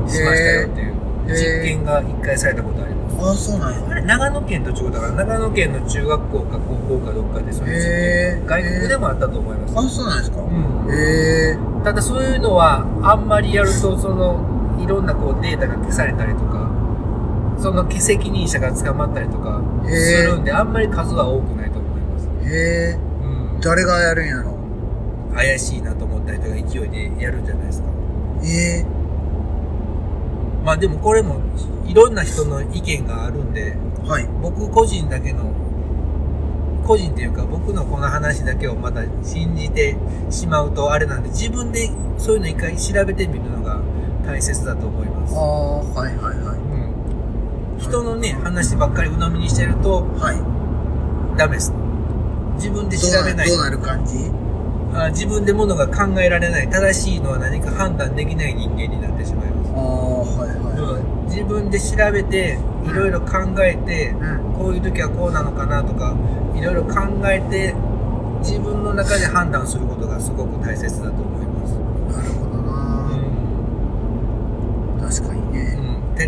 [0.07, 0.95] したよっていう。
[1.27, 3.17] 実験が1回されたことあります。
[3.17, 3.79] ああ、そうなんや。
[3.89, 9.73] あれ、長野県と違うだから、長野県の中学校か高校かどっかでそういう実験外国でもあったと思います。
[9.75, 10.37] あ、そうなんですか？
[10.41, 10.43] う
[10.87, 10.93] ん。
[10.93, 16.69] へえただそういうのは、あんまりやると、その、いろんなこうデータが消されたりとか、
[17.57, 21.71] その責任者が捕まったりとかするんで、あんまり数は多くない
[22.45, 22.51] と思います。
[22.51, 22.51] ー。
[22.51, 23.61] へえうん。
[23.61, 24.55] 誰がやるんやろ？
[25.33, 27.87] 怪しいなと思ったりとか勢いでやるんじゃないですか。
[28.43, 28.85] ええ
[30.63, 31.41] まあでもこれも、
[31.85, 34.27] いろんな人の意見があるんで、はい。
[34.41, 35.51] 僕個人だけの、
[36.83, 39.95] 個人っていうか僕のこの話だけをまた信じて
[40.31, 43.79] しまうとあれなんで、自分でそういうの一回調べてみるのが
[44.25, 45.39] 大切だと思いますあ。
[45.39, 46.57] あ、はいはいはい。
[46.57, 47.79] うん。
[47.79, 51.37] 人のね、話ばっかり鵜呑みにしてるとはい。
[51.37, 51.71] ダメです。
[52.55, 53.47] 自分で調べない。
[53.49, 54.31] などうなる感じ？
[54.93, 56.69] あ自分でものが考えられない。
[56.69, 59.71] 正しいのは何か判断できない人間になってしまいます。
[59.71, 61.25] ああ、はいはうん。
[61.27, 64.09] 自分で調べていろいろ考えてい。
[64.11, 64.53] うん。
[64.53, 66.15] こういう時はこうなのかなとか
[66.55, 67.75] いろいろ考えて
[68.39, 71.24] 自分の中で判断することがすごく大切だと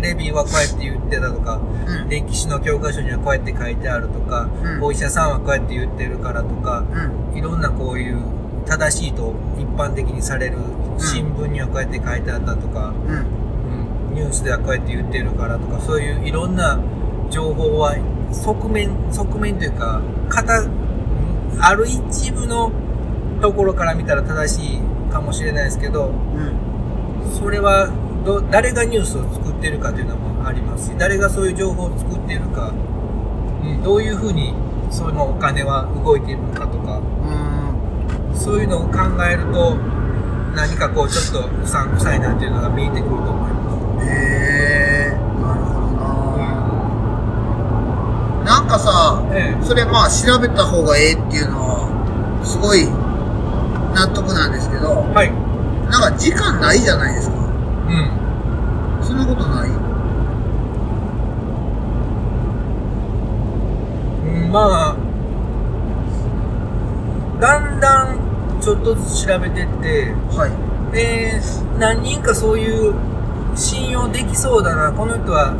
[0.00, 2.08] レビはこうやって言ってたとかうん。
[2.08, 6.84] 歴史の教科書にはこうやって書いてあるとか、うんお医者さんはこうやって言ってるからとか
[7.32, 7.36] うん。
[7.36, 8.18] いろんなこういう
[8.66, 10.58] 正しいと一般的にされる
[10.98, 14.10] 新聞にはこうやって書いてあったとか、うん。
[14.10, 16.78] うん、ニュースではこうやって言ってるからとかそういういろんな
[17.30, 17.96] 情報は
[18.32, 20.64] 側面側面というか片
[21.60, 22.70] ある一部の
[23.42, 24.80] ところから見たら正しい
[25.10, 26.68] かもしれないですけどうん。
[27.38, 27.90] それは
[28.24, 32.72] ど誰がニュースを作ってるかというのもありますし誰がそういう情報を作っているか、
[33.62, 34.54] うん、どういうふうに
[34.90, 37.02] そのお金は動いているのかとかう
[38.34, 38.36] ん。
[38.36, 39.76] そういうのを考えると
[40.54, 44.06] 何かこうちょっとうさんくさいなっていうのが見えてくると思います。
[44.06, 44.10] へ
[45.12, 46.02] え、なるほどな。
[48.44, 52.86] なんかさ、ええそれまあ調べた方がええっていうのは、すごい
[53.94, 55.30] 納得なんですけど、はい。
[55.90, 57.37] なんか時間ないじゃないですか。
[57.88, 58.10] うん。
[59.02, 59.70] そんなことない？
[64.26, 64.96] うんまあ、
[67.40, 68.18] だんだん
[68.60, 70.50] ちょっとずつ調べてって、はい。
[70.94, 71.40] で、
[71.78, 72.94] 何人かそういう
[73.54, 75.54] 信用できそうだな、この人は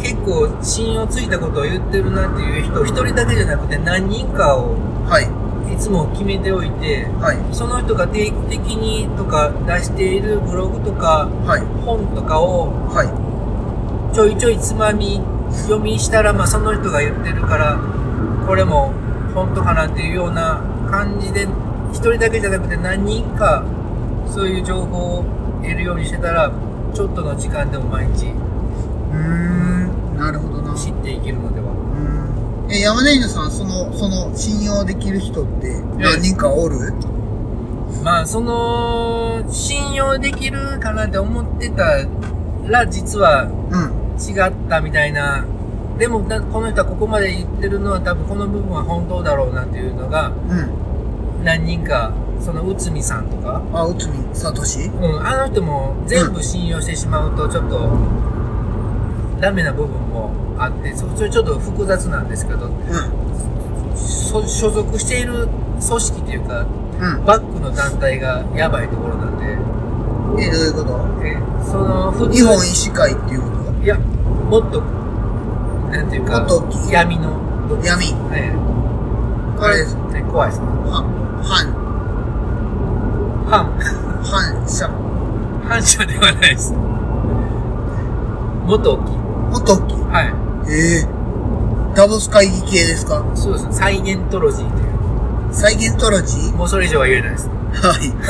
[0.00, 5.28] 結構信用ついたことを言ってるなっていう人、一人だけじゃなくて何人かをはい。
[5.72, 7.54] いつも決めておいて、はい。
[7.54, 11.60] その人が定期的にとか出しているブログとかはい。
[11.84, 14.14] 本とかをはい。
[14.14, 17.78] ちょいちょいつまみ読みしたら、まあ、その人が言ってるから
[18.46, 18.92] これも
[19.34, 21.46] 本当かなっていうような感じで
[21.92, 23.64] 一人だけじゃなくて何人か
[24.26, 25.24] そういう情報を
[25.62, 26.50] 得るようにしてたら
[26.94, 30.16] ちょっとの時間でも毎日うーん。
[30.16, 30.74] なるほどな。
[30.74, 31.65] 知っていけるのではうん。
[32.68, 36.92] え、山根犬さん、その、その、信用できる人って何人かおる？
[38.02, 42.06] まあその信用できるかなって思ってた
[42.68, 44.06] ら実はうん。
[44.16, 45.44] 違ったみたいな。
[45.98, 51.44] でもだこの人はここまで言ってるのは多分この部分は本当だろうなっていうのがうん。
[51.44, 54.52] 何人かその内海さんとか、あ、内海聡？
[54.52, 57.78] うん、あの人も全部信用してしまうとちょっと
[59.40, 62.74] ダメな部分もあってそそれちょっと複雑なんですけどうん。
[63.96, 66.68] そ所属している組織というかうん。
[67.24, 69.44] バックの団体がやばいところなんで。
[70.42, 71.06] え、どういうこと？
[71.24, 73.48] えその普日本医師会っていうこ
[73.82, 76.46] いやもっとなんていうか
[76.90, 77.76] 闇のと？
[77.84, 78.06] 闇。
[78.32, 78.56] ええ。
[79.60, 79.94] あれです。
[79.96, 80.60] ね怖いです。
[80.60, 81.02] ねは、
[81.42, 81.72] 反、
[83.48, 83.78] 反。
[84.26, 84.88] 反社、
[85.68, 86.72] 反社ではないです。
[86.72, 89.16] もっと大きい
[89.56, 89.96] もっと大きい。
[90.02, 90.32] はい
[90.70, 91.06] ええ
[91.96, 93.24] ダボス会議系ですか？
[93.34, 94.84] そうですねサイエントロジーという
[95.54, 96.52] 再現トロジー？
[96.54, 97.48] もうそれ以上は言えないです。
[97.48, 98.12] はい。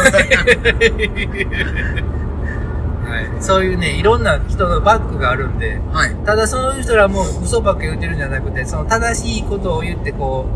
[3.07, 3.31] はい。
[3.43, 6.15] そういうね、いろんな人のバックがあるんで、はい。
[6.25, 10.47] ただそういう人らも嘘ばっか言ってるんじゃなくて、その正しいことを言ってこ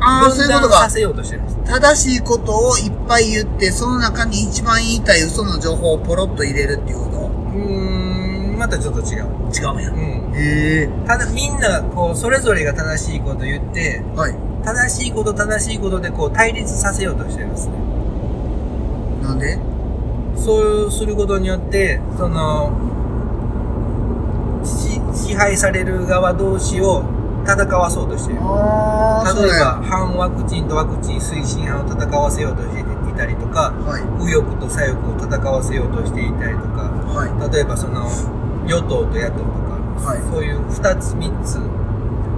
[0.00, 0.88] ああ、そういうことか。
[0.88, 7.95] 正しいことをいっぱい言って、その中に一番言いたい嘘の情報をポロッと入れるっていうこうーん、
[8.56, 9.26] またちょっと違う。
[9.52, 9.92] と違うんやう。
[9.94, 10.32] ん。
[10.34, 10.88] へえ。
[11.06, 14.34] ただみんな、こう、それぞれが正しいこと言って、はい。
[14.64, 17.74] 正しいこと正しいことでこう対立させようとしてるんですね。
[19.22, 19.58] なんで？
[20.36, 22.72] そうすることによって、その、
[24.64, 27.04] し支配される側同士を
[27.44, 28.40] 戦わそうとしている。
[28.40, 28.48] 例え
[29.60, 29.80] ば。
[29.82, 34.02] 反ワクチンとワクチン推進派を戦わせようとしていたりとか、はい。
[34.18, 37.52] 右翼と左翼を戦わせようとしていたりとか、はい。
[37.52, 38.10] 例えばその、
[38.66, 41.58] 与党と野党とか、はいそういう二つ三つ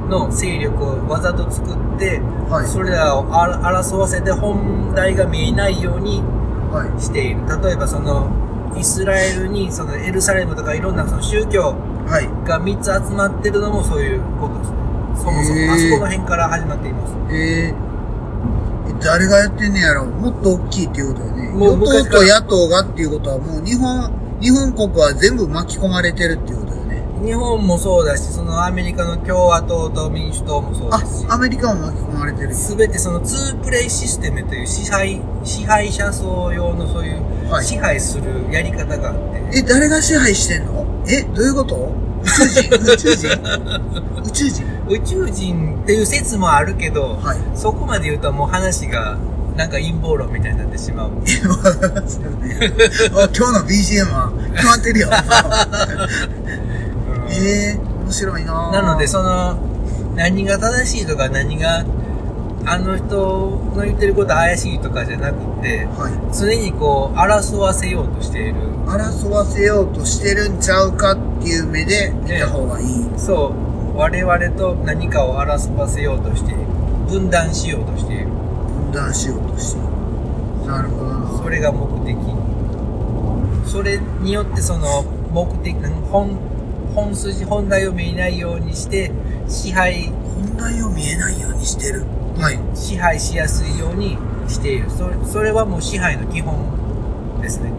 [0.08, 2.66] の勢力をわざと作って、はい。
[2.66, 6.22] それらをあ争わせて本題が見えないように
[6.70, 7.00] はい。
[7.00, 7.40] している。
[7.62, 8.30] 例えばその、
[8.76, 11.74] イスラエルにそのエルサレムとかいろんなその宗教
[12.06, 12.48] はい。
[12.48, 14.76] が3つ集まってるのもそういうことですね。
[15.16, 17.14] そもそも、あそこの辺から始まっています。
[17.30, 21.50] えー、え誰がやってんねやろもっと大きいっていうことよね。
[21.50, 24.10] もう与党と野党がっていうことはもう日本、
[24.40, 27.02] 日本国は全部巻き込まれてるっていうことよね。
[27.24, 32.54] 日本もそうだし、そのアメリカの共和党と民主党もそうあですし、、アメリカも巻き込まれてる。
[32.54, 37.64] すべてそのツープレイシステムという支配、支配者層用のそういうはい。
[37.64, 39.14] 支配するやり方があっ
[39.50, 40.84] て、え、誰が支配してんの？
[41.08, 41.92] え、どういうこと？
[42.22, 42.76] 宇宙人？
[42.92, 43.30] 宇宙人？
[44.22, 44.64] 宇宙人？
[44.88, 47.38] 宇宙人っていう説もあるけど、はい。
[47.54, 49.16] そこまで言うともう話が
[49.58, 51.10] なんか陰謀論みたいになってしまう。
[51.10, 51.12] あ
[53.36, 55.08] 今日の BGM は決まってるよ。
[57.28, 59.56] ええ面白いななのでその
[60.14, 61.84] 何が正しいとか何が
[62.66, 63.16] あの人
[63.74, 66.12] の言ってること怪しいとかじゃなくてはい。
[66.32, 68.54] 常にこう争わせようとしている
[68.86, 73.10] 争わせようとしてるんちゃうかっていう目で見た方がいい。
[73.16, 73.52] そ
[73.94, 76.60] う我々と何かを争わせようとしている
[77.08, 78.37] 分断しようとしている分
[78.92, 79.86] 断しようとしてる。
[80.66, 81.38] なるほどな。
[81.38, 82.16] それが目的
[83.66, 85.76] それによってその目的
[86.10, 86.36] 本
[86.94, 89.10] 本筋本題を見えないようにして
[89.46, 92.04] 支配本題を見えないようにしてる。
[92.38, 92.58] はい。
[92.76, 94.16] 支配しやすいように
[94.48, 97.70] しているそれそれはもう支配の基本ですね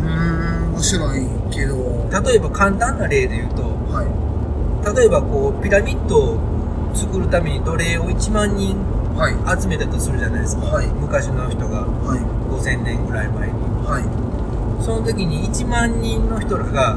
[0.00, 1.76] うーん、面白いけど、
[2.24, 4.96] 例えば簡単な例で言うとはい。
[4.96, 6.55] 例えばこうピラミッドを
[6.96, 8.76] 作るために奴隷を1万人
[9.16, 9.60] はい。
[9.60, 12.20] 集めたとするじゃないですか、はい昔の人がはい。
[12.52, 13.54] 5000年ぐらい前に
[13.84, 16.96] はその時に1万人の人らが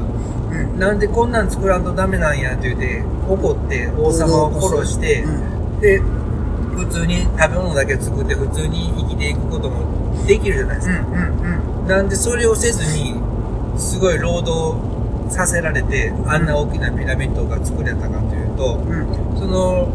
[0.52, 0.54] い。
[0.54, 0.78] うん。
[0.78, 5.80] なんでこんなん作らんとダメなんやって言って怒って王様を殺してうん。
[5.80, 5.98] で
[6.76, 11.82] 普通に食べ物だけ作って普通に生きていくこともできるじゃないですか、うん。
[11.82, 11.86] うん。
[11.88, 13.14] なんでそれをせずに
[13.78, 14.78] すごい労働
[15.32, 19.29] させられてあんな大きなピラミッドが作れたかというとうん。
[19.40, 19.46] うん。
[19.46, 19.88] その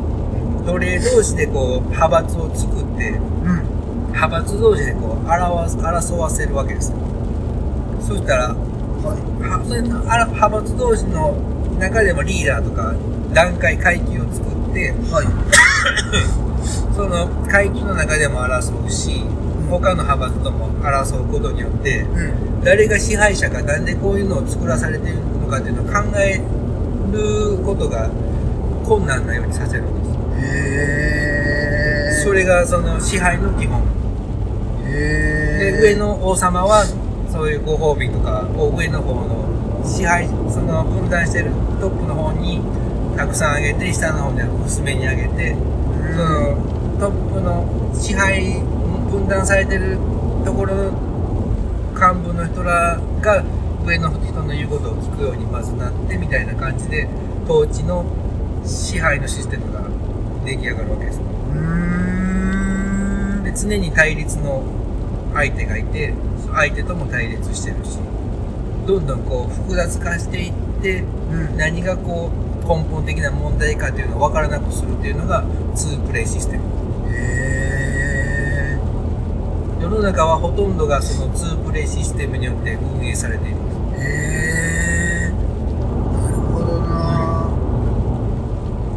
[0.65, 3.75] 奴隷同士でこう派閥を作ってうん。
[4.08, 6.97] 派閥同士でこう争わ争わせるわけですよ
[8.01, 9.49] そしたらはい。
[9.49, 11.34] はそれ派閥同士の
[11.79, 12.93] 中でもリーダーとか
[13.34, 15.27] 段階階級を作ってはい。
[16.95, 19.23] その階級の中でも争うし
[19.69, 22.63] 他の派閥とも争うことによってうん。
[22.63, 26.41] 誰が支配者かなんでこういうのを作らされているのかっていうのを考え
[27.12, 28.10] ることが
[28.85, 32.23] 困難なようにさせるんですへー。
[32.23, 33.83] それがその支配の基本。
[34.85, 36.85] で上の王様は
[37.31, 42.61] そういうご褒美とかを上の方の支配その分断してるトップの方に
[43.17, 45.55] たくさんあげて下の方には薄めにあげて
[46.15, 48.61] そのトップの支配
[49.11, 49.97] 分断されてる
[50.45, 50.91] ところの
[51.93, 53.43] 幹部の人らが
[53.85, 57.07] 上の人の言うことを聞くようにまずなってみたいな感じで
[57.47, 58.05] 統治の
[58.65, 59.82] 支配のシステムが
[60.45, 61.60] 出来上がるわけですうー
[63.41, 63.43] ん。
[63.43, 64.63] で常に対立の
[65.34, 66.13] 相手がいて
[66.54, 67.97] 相手とも対立してるし
[68.88, 71.06] どんどんこう複雑化していってう
[71.54, 71.58] ん。
[71.58, 75.43] 何がこう根本的な問題かというのを分からなくするっていうのが
[75.75, 76.63] 2プレイシステム
[77.10, 78.80] へ
[79.80, 83.60] 世の中はほとんどがその2プレイシステムによって運営されているー。
[83.97, 84.44] へー。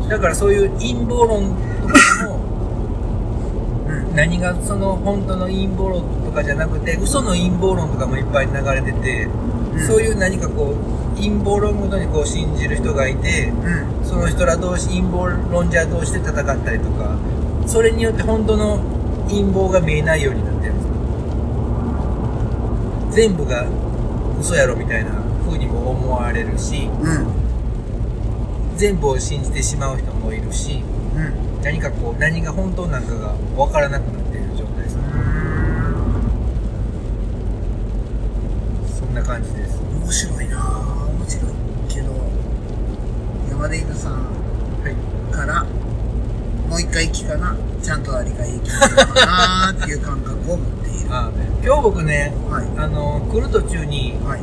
[0.09, 2.40] だからそういう陰謀論とかでも
[3.88, 4.16] うん。
[4.16, 9.49] 何がその本当の陰謀論とかじゃなくて嘘の陰謀論とかもいっぱい流れてて、うん
[9.87, 14.05] そういう何かこう陰謀論ごとにこう信じる人がいてうん。
[14.05, 17.16] その人ら同士陰謀論者同士で戦ったりとか
[17.66, 18.81] それによって本当の
[19.29, 20.83] 陰謀が見えないようになってるんで
[23.12, 23.68] すよ全部が
[24.40, 25.12] 嘘やろみたいな
[25.47, 27.38] 風にも思われるしうん。
[28.79, 30.83] 全部を信じてしまう人もいるし
[31.17, 31.62] うん。
[31.62, 34.97] 何かこう何が本当なのかが分からなくなっている状態です。
[34.97, 35.03] ね
[38.99, 39.79] そんな感じです。
[40.03, 40.57] 面白いな
[41.19, 41.53] 面白い
[41.88, 42.12] けど
[43.51, 45.35] 山田犬さんはい。
[45.35, 45.64] から
[46.69, 51.09] もう一回聞かなちゃんとは理解できないのかな っていう感覚を持っている。
[51.11, 51.31] あ
[51.64, 52.67] 今日僕ねはい。
[52.77, 54.41] あの来る途中にはい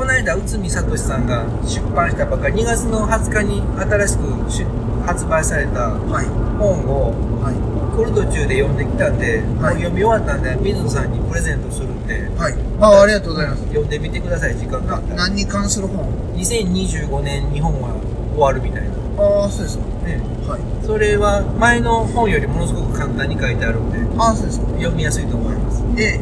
[0.00, 4.64] この間内海聡さんが出版したばっかり2月の20日に新しく出
[5.04, 6.24] 発売されたはい。
[6.56, 7.12] 本を
[7.44, 7.54] はい。
[7.92, 9.76] 来る途中で読んできたんで、はい。
[9.76, 12.54] 読み終わったんで水野さんにプレゼントするんではい。
[12.80, 13.62] あありがとうございます。
[13.68, 15.02] 読んでみてください時間が。
[15.14, 17.92] 何に関する本？2025年日本は
[18.32, 18.88] 終わるみたいな。
[19.22, 19.84] ああそうですか。
[20.08, 20.16] ね。
[20.48, 20.86] はい。
[20.86, 24.66] それは前の本よりものすごく簡単に書いてあるんでああそうですか。
[24.80, 25.84] 読みやすいと思います。
[25.94, 26.18] で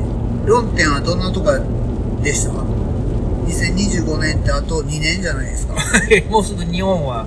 [0.47, 1.55] 論点はどんなとこ
[2.25, 2.78] でしたか？
[3.49, 5.75] 2025年ってあと2年じゃないですか。
[6.31, 7.27] もうすぐ日本は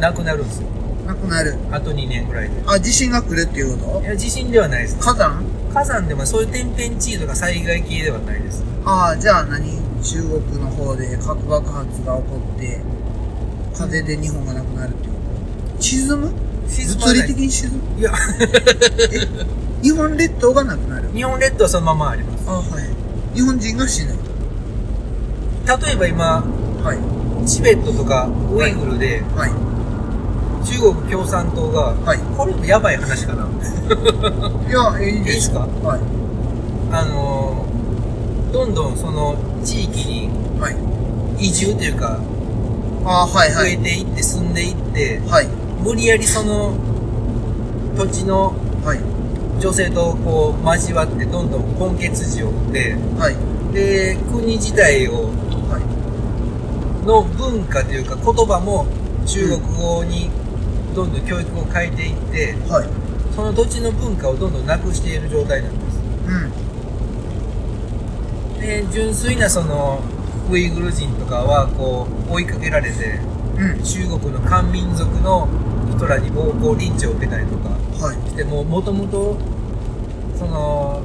[0.00, 0.66] なくなるんですよ。
[1.06, 1.54] なくなる。
[1.70, 2.50] あと2年ぐらいで。
[2.66, 4.96] あ地震が来るっていうこいや地震ではないです。
[4.96, 5.44] と火山？
[5.72, 8.62] 火山でもそういう天変地異とか災害系ではないです。
[8.84, 9.78] ああじゃあ何？
[10.02, 12.22] 中国の方で核爆発が起こ
[12.56, 12.80] って
[13.76, 15.18] 風で日本がなくなるっていうこ
[15.76, 15.82] と？
[15.82, 16.32] 沈む？
[16.66, 18.00] 物理的に沈む？
[18.00, 18.12] いや。
[19.12, 19.28] え？
[19.82, 21.10] 日本列島がなくなる。
[21.14, 22.44] 日本列島はそのままあります。
[22.46, 23.36] あはい。
[23.36, 24.14] 日本人が死ぬ
[25.66, 26.44] 例えば今
[26.82, 26.94] は
[27.44, 29.50] いチベットとかウイグルではい。
[30.64, 33.44] 中国共産党が、はいこれもやばい話かな。
[34.66, 35.60] いや、いいでいいですすか？
[35.82, 36.00] はい。
[36.90, 40.76] あのーどんどんその地域にはい。
[41.38, 42.18] 移住というか、
[43.04, 43.72] あーはい増はい。
[43.74, 45.48] えていって住んでいって、はい。
[45.84, 46.72] 無理やりその
[47.98, 48.54] 土地の
[48.84, 49.00] はい。
[49.60, 53.34] 女性とこう交わってどんどん根血児を生んで、はい。
[53.74, 55.24] で、国自体を、はい。
[57.04, 58.86] の文化というか言葉も
[59.26, 60.30] 中国語に
[60.94, 62.88] どんどん教育を変えていって、はい。
[63.34, 65.98] その土地の文化をどんどんなくしている状態なんです。
[68.56, 68.60] うん。
[68.60, 70.00] で、純粋なその
[70.50, 73.20] ウイグル人とかはこう追いかけられて、
[73.56, 73.82] うん。
[73.82, 75.48] 中国の漢民族の
[75.96, 77.70] 人らに暴行、リンチを受けたりとか
[78.04, 78.16] はい。
[78.28, 79.10] して、もう元々、
[80.38, 81.02] その、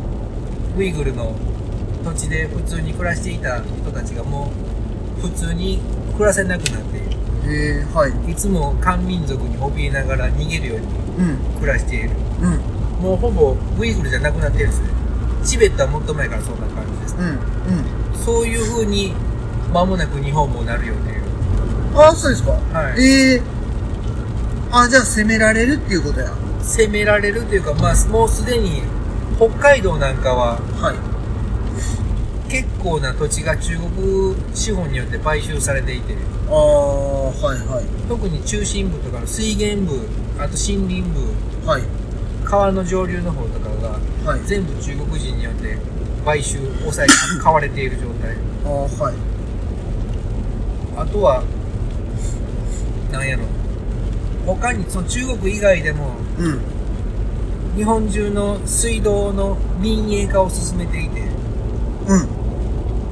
[0.78, 1.36] ウイグルの
[2.04, 4.69] 土地で普通に暮らしていた人たちがもう
[5.22, 5.80] 普通に
[6.14, 7.10] 暮らせなくなっている。
[7.46, 8.32] えー、はい。
[8.32, 11.60] いつも漢民族に怯えながら逃げるようにうん。
[11.60, 12.12] 暮らしている。
[12.42, 13.04] うん。
[13.04, 14.90] もうほぼウイグルじゃなくなってるんですね。
[15.44, 17.16] チベットはもっと前からそんな感じです。
[17.16, 17.24] うん。
[17.24, 17.38] うん。
[18.18, 19.14] そういう風に
[19.74, 21.24] 間もなく日本もなるよという。
[21.96, 23.42] あ、そうですかはいええ
[24.72, 26.32] あ、じゃあ攻められるっていうことや。
[26.62, 28.84] 攻められるというか、まあもうすでに
[29.38, 31.09] 北海道なんかははい。
[32.50, 36.16] 結構な土地が中国資本によって買収されていて、
[36.50, 37.86] ああ、はいはい。
[38.10, 40.00] 特に中心部とかの水源部、
[40.42, 41.84] あと森林部、はい。
[42.44, 44.00] 川の上流の方とかが
[44.32, 44.42] はい。
[44.46, 45.78] 全部中国人によって
[46.26, 47.08] 買収、抑え、
[47.40, 48.36] 買われている状態。
[48.66, 49.14] ああ、はい。
[50.98, 51.44] あとは、
[53.12, 53.44] なんやろ。
[54.46, 56.60] 他に、その中国以外でも、うん。
[57.76, 61.22] 日本中の水道の民営化を進めていて、
[62.08, 62.39] うん。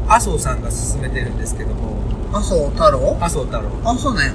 [0.08, 1.98] 麻生さんが進めてるんですけども、
[2.32, 3.18] 麻生太郎？
[3.20, 3.70] 麻生太郎。
[3.84, 4.32] あ、そうね。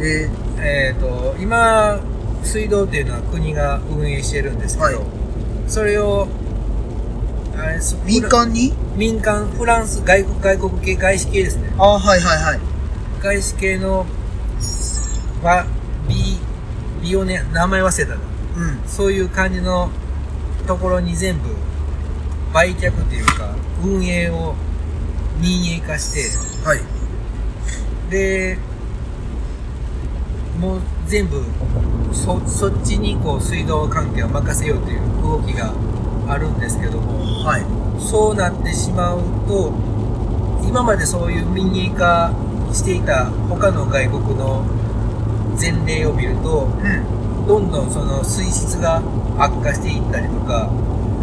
[0.00, 0.28] え
[0.58, 2.00] えっ、と、今、
[2.42, 4.96] 水道っていうのは国が運営してるんですけど、はい
[5.68, 6.26] それを、
[7.56, 8.72] あれそー、民間に？
[8.96, 11.72] 民間、フランス、外国、外国系、外資系ですね。
[11.78, 12.60] ああ、はいはいはい。
[13.22, 14.04] 外資系の、
[15.44, 15.66] は、
[16.08, 16.40] ビ、
[17.02, 18.20] ビオネ、名前忘れたな。
[18.56, 18.88] うん。
[18.88, 19.90] そういう感じの
[20.66, 21.50] ところに全部
[22.52, 24.56] 売却っていうか、運営を
[25.40, 26.30] 民営化して、
[26.64, 26.80] はい。
[28.10, 28.58] で、
[30.58, 31.42] もう全部
[32.12, 35.72] そ、そっちにこう水道関係を任せようという動きが
[36.28, 37.64] あるんですけども、はい。
[38.00, 39.72] そうなってしまうと、
[40.66, 42.32] 今までそういう民営化
[42.72, 44.64] していた他の外国の
[45.60, 47.46] 前例を見ると、うん。
[47.46, 49.02] どんどんその水質が
[49.38, 50.70] 悪化していったりとか、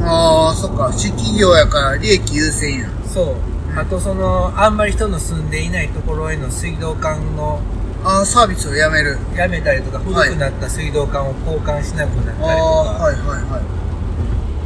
[0.01, 0.91] ああ、そっか。
[0.91, 2.89] 私企業やから利益優先や。
[3.05, 3.56] そう。
[3.77, 7.61] あとその、あんまり人の住んでいないところへの水道管の
[8.03, 9.17] ああ、サービスをやめる。
[9.35, 13.61] やめたりとか、古はいくなった水道管を交換しなくなったりとか、ああ、はいはいは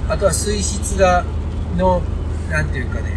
[0.10, 1.26] あとは水質が、
[1.78, 2.02] の、
[2.50, 3.12] なんていうかね、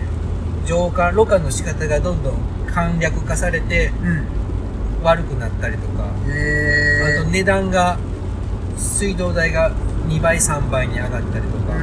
[0.66, 2.34] 浄化、ろ過の仕方がどんどん
[2.72, 3.86] 簡略化されてい。
[3.88, 4.26] うん。
[5.02, 7.98] 悪くなったりとか、あと値段が、
[8.78, 9.70] 水道代が
[10.08, 11.74] 2倍3倍に上がったりとうか。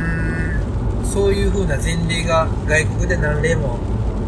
[1.06, 3.78] そういう風な前例が外国で何例も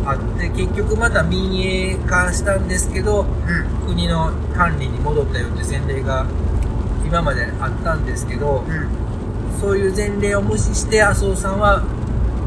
[0.05, 3.87] あって、結局また民営化したんですけど、うん。
[3.87, 6.25] 国の管理に戻ったよって前例が
[7.05, 9.03] 今まであったんですけど、うん。
[9.59, 11.83] そういう前例を無視して麻生さんは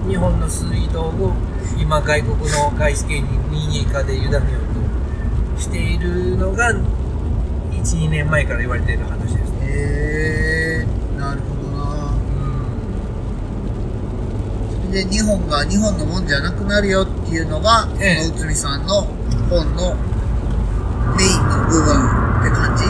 [0.09, 1.34] 日本の水道を
[1.78, 10.55] 今外国の外資系に民営化で委ねようとしているのが1、2年前から言われている話ですね。
[14.91, 19.03] で、日本が日本のもんじゃなくなるよっていうのが、ええその内海さんの
[19.51, 19.95] 本の
[21.16, 21.97] メインの部分
[22.41, 22.84] って感じ？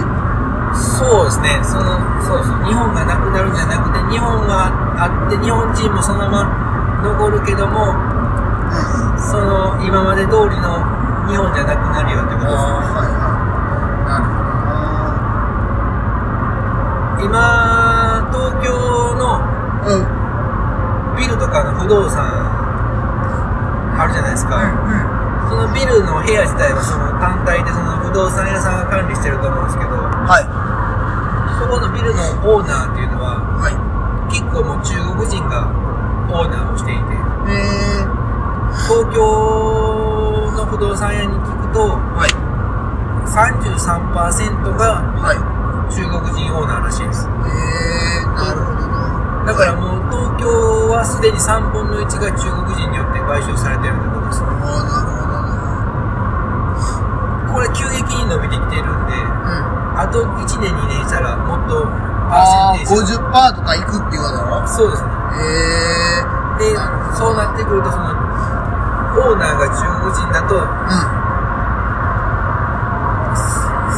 [0.77, 1.61] そうですね。
[1.65, 1.85] その、
[2.21, 2.65] そうそう。
[2.65, 4.69] 日本がなくなるんじゃなくて、日本が
[5.03, 7.97] あって、日本人もそのまま残るけども、うん。
[9.19, 10.85] その、今まで通りの
[11.29, 12.73] 日本じゃなくなるよってことですね。
[12.73, 13.33] はいは
[14.05, 14.07] い。
[14.07, 14.25] なる
[17.25, 18.69] 今、東京
[19.17, 19.41] の。
[19.87, 20.16] うん。
[21.27, 22.23] ビルとかの不動産
[23.99, 24.63] あるじゃないですか。
[24.63, 25.51] うん。
[25.51, 30.47] そのビルの部屋自体はその単体でその不動産屋さんが管理してると思うんですけど、はい。
[31.59, 33.75] そこのビルのオーナーっていうのははい。
[34.31, 35.67] 結構もう中国人が
[36.31, 37.03] オーナーをしていて、
[37.51, 38.07] え
[38.87, 42.31] 東京の不動産屋に聞くとー、はい。
[43.27, 45.39] 33%がはい。
[45.91, 47.27] 中国人オーナーらしいです。
[47.27, 49.45] えー、なるほどな。
[49.47, 49.75] だから
[50.97, 54.41] はすでに3分の1が中国人によって買収されてるってことです。
[54.41, 54.49] こ
[57.61, 60.01] から急激に伸びてきてるんで、うん。
[60.01, 61.85] あと1年2年したらもっと
[62.33, 64.69] ああ、パーセンテージ50%とかいくっていうことだろ？
[64.69, 65.09] そうですね。
[65.37, 65.45] へ
[66.65, 66.73] え。
[66.73, 66.77] で、
[67.13, 70.65] そうなってくると、その、オーナーが中国人だと、う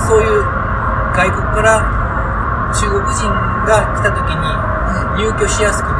[0.07, 0.42] そういう
[1.14, 1.78] 外国から
[2.74, 3.30] 中国人
[3.66, 4.51] が来た時にん。
[5.22, 5.34] うん。
[5.34, 5.97] 入居しやすく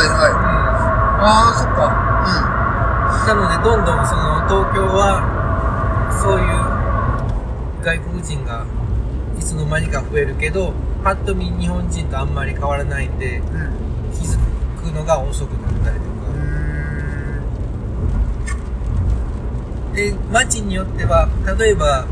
[0.00, 0.32] はいはい。
[0.32, 0.34] う
[1.20, 1.92] ああ、そっか。
[3.24, 3.28] ん。
[3.28, 5.20] なので、どんどんその東京は、
[6.22, 8.64] そういう外国人が
[9.38, 10.72] いつの間にか増えるけど、
[11.04, 13.44] パッと見日本人とあんまり変わらないんで、うん。
[13.44, 13.70] うん。
[14.12, 14.38] 気づ
[14.82, 16.00] くのが遅くなったりと。
[16.00, 16.10] か。
[19.94, 21.28] で、街によっては、
[21.58, 22.06] 例えば、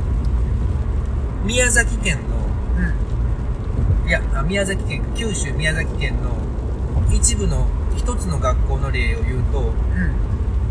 [1.45, 2.37] 宮崎県の、
[4.05, 4.09] うん。
[4.09, 6.37] いや、あ宮崎県、九州宮崎県の
[7.11, 7.67] 一部の
[8.09, 9.75] 一つの学校の例を言うと、うん。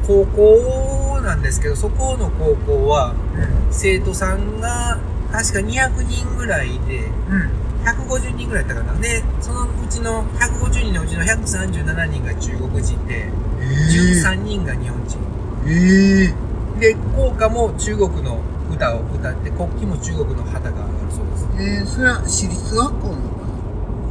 [0.07, 3.71] 高校なんですけど、そこの高校は、うん。
[3.71, 4.97] 生徒さんが
[5.31, 7.67] 確か200人ぐらいで、うん。
[7.85, 8.99] 150人ぐらいだったかな。
[8.99, 13.29] で、そのうちの150人のうちの137人が中国人で、
[13.61, 15.19] 13人が日本人。
[15.67, 18.39] ええで、校歌も中国の
[18.71, 21.47] 歌を歌って、国旗も中国の旗があるそうです。
[21.59, 23.26] えー、それは私立学校なのか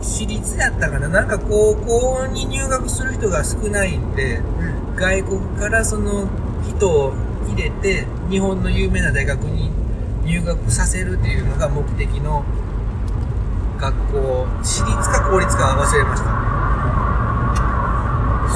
[0.07, 4.97] 私立やったかななんか高校に入学する人が少ないんで、なうん。
[4.97, 6.29] 外国からその
[6.65, 7.13] 人を
[7.49, 9.71] 入れて、日本の有名な大学に
[10.25, 12.45] 入学させるっていうのが目的の
[13.79, 16.29] 学校、私立か公立か忘れました。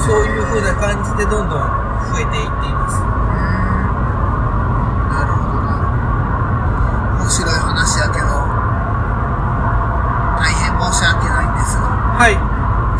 [0.06, 1.66] そういう風な感じでどんどん増
[2.20, 3.00] えていっています。
[5.12, 5.76] なるほどな。
[7.20, 8.26] 面白い話やけど、
[10.40, 11.84] 大変申し訳ないんですが、
[12.16, 12.34] はい。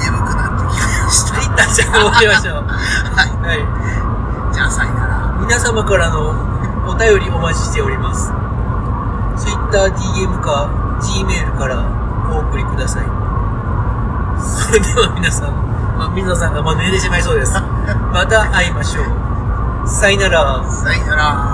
[0.05, 2.55] 眠くなってきまじゃあ終わりましょう。
[2.57, 3.61] ははい。
[3.61, 4.55] い。
[4.55, 5.39] じゃあ、さよなら。
[5.41, 6.31] 皆様からの
[6.89, 8.33] お便りお待ちしております。
[9.37, 10.69] Twitter、DM か
[11.01, 11.81] Gmail から
[12.31, 13.05] お送りください。
[14.43, 15.53] それでは皆さん、
[15.99, 17.53] まあ、水野さんがまあ寝てしまいそうです。
[18.13, 19.89] また会いましょう。
[19.89, 20.65] さよなら。
[20.71, 21.50] さよなら。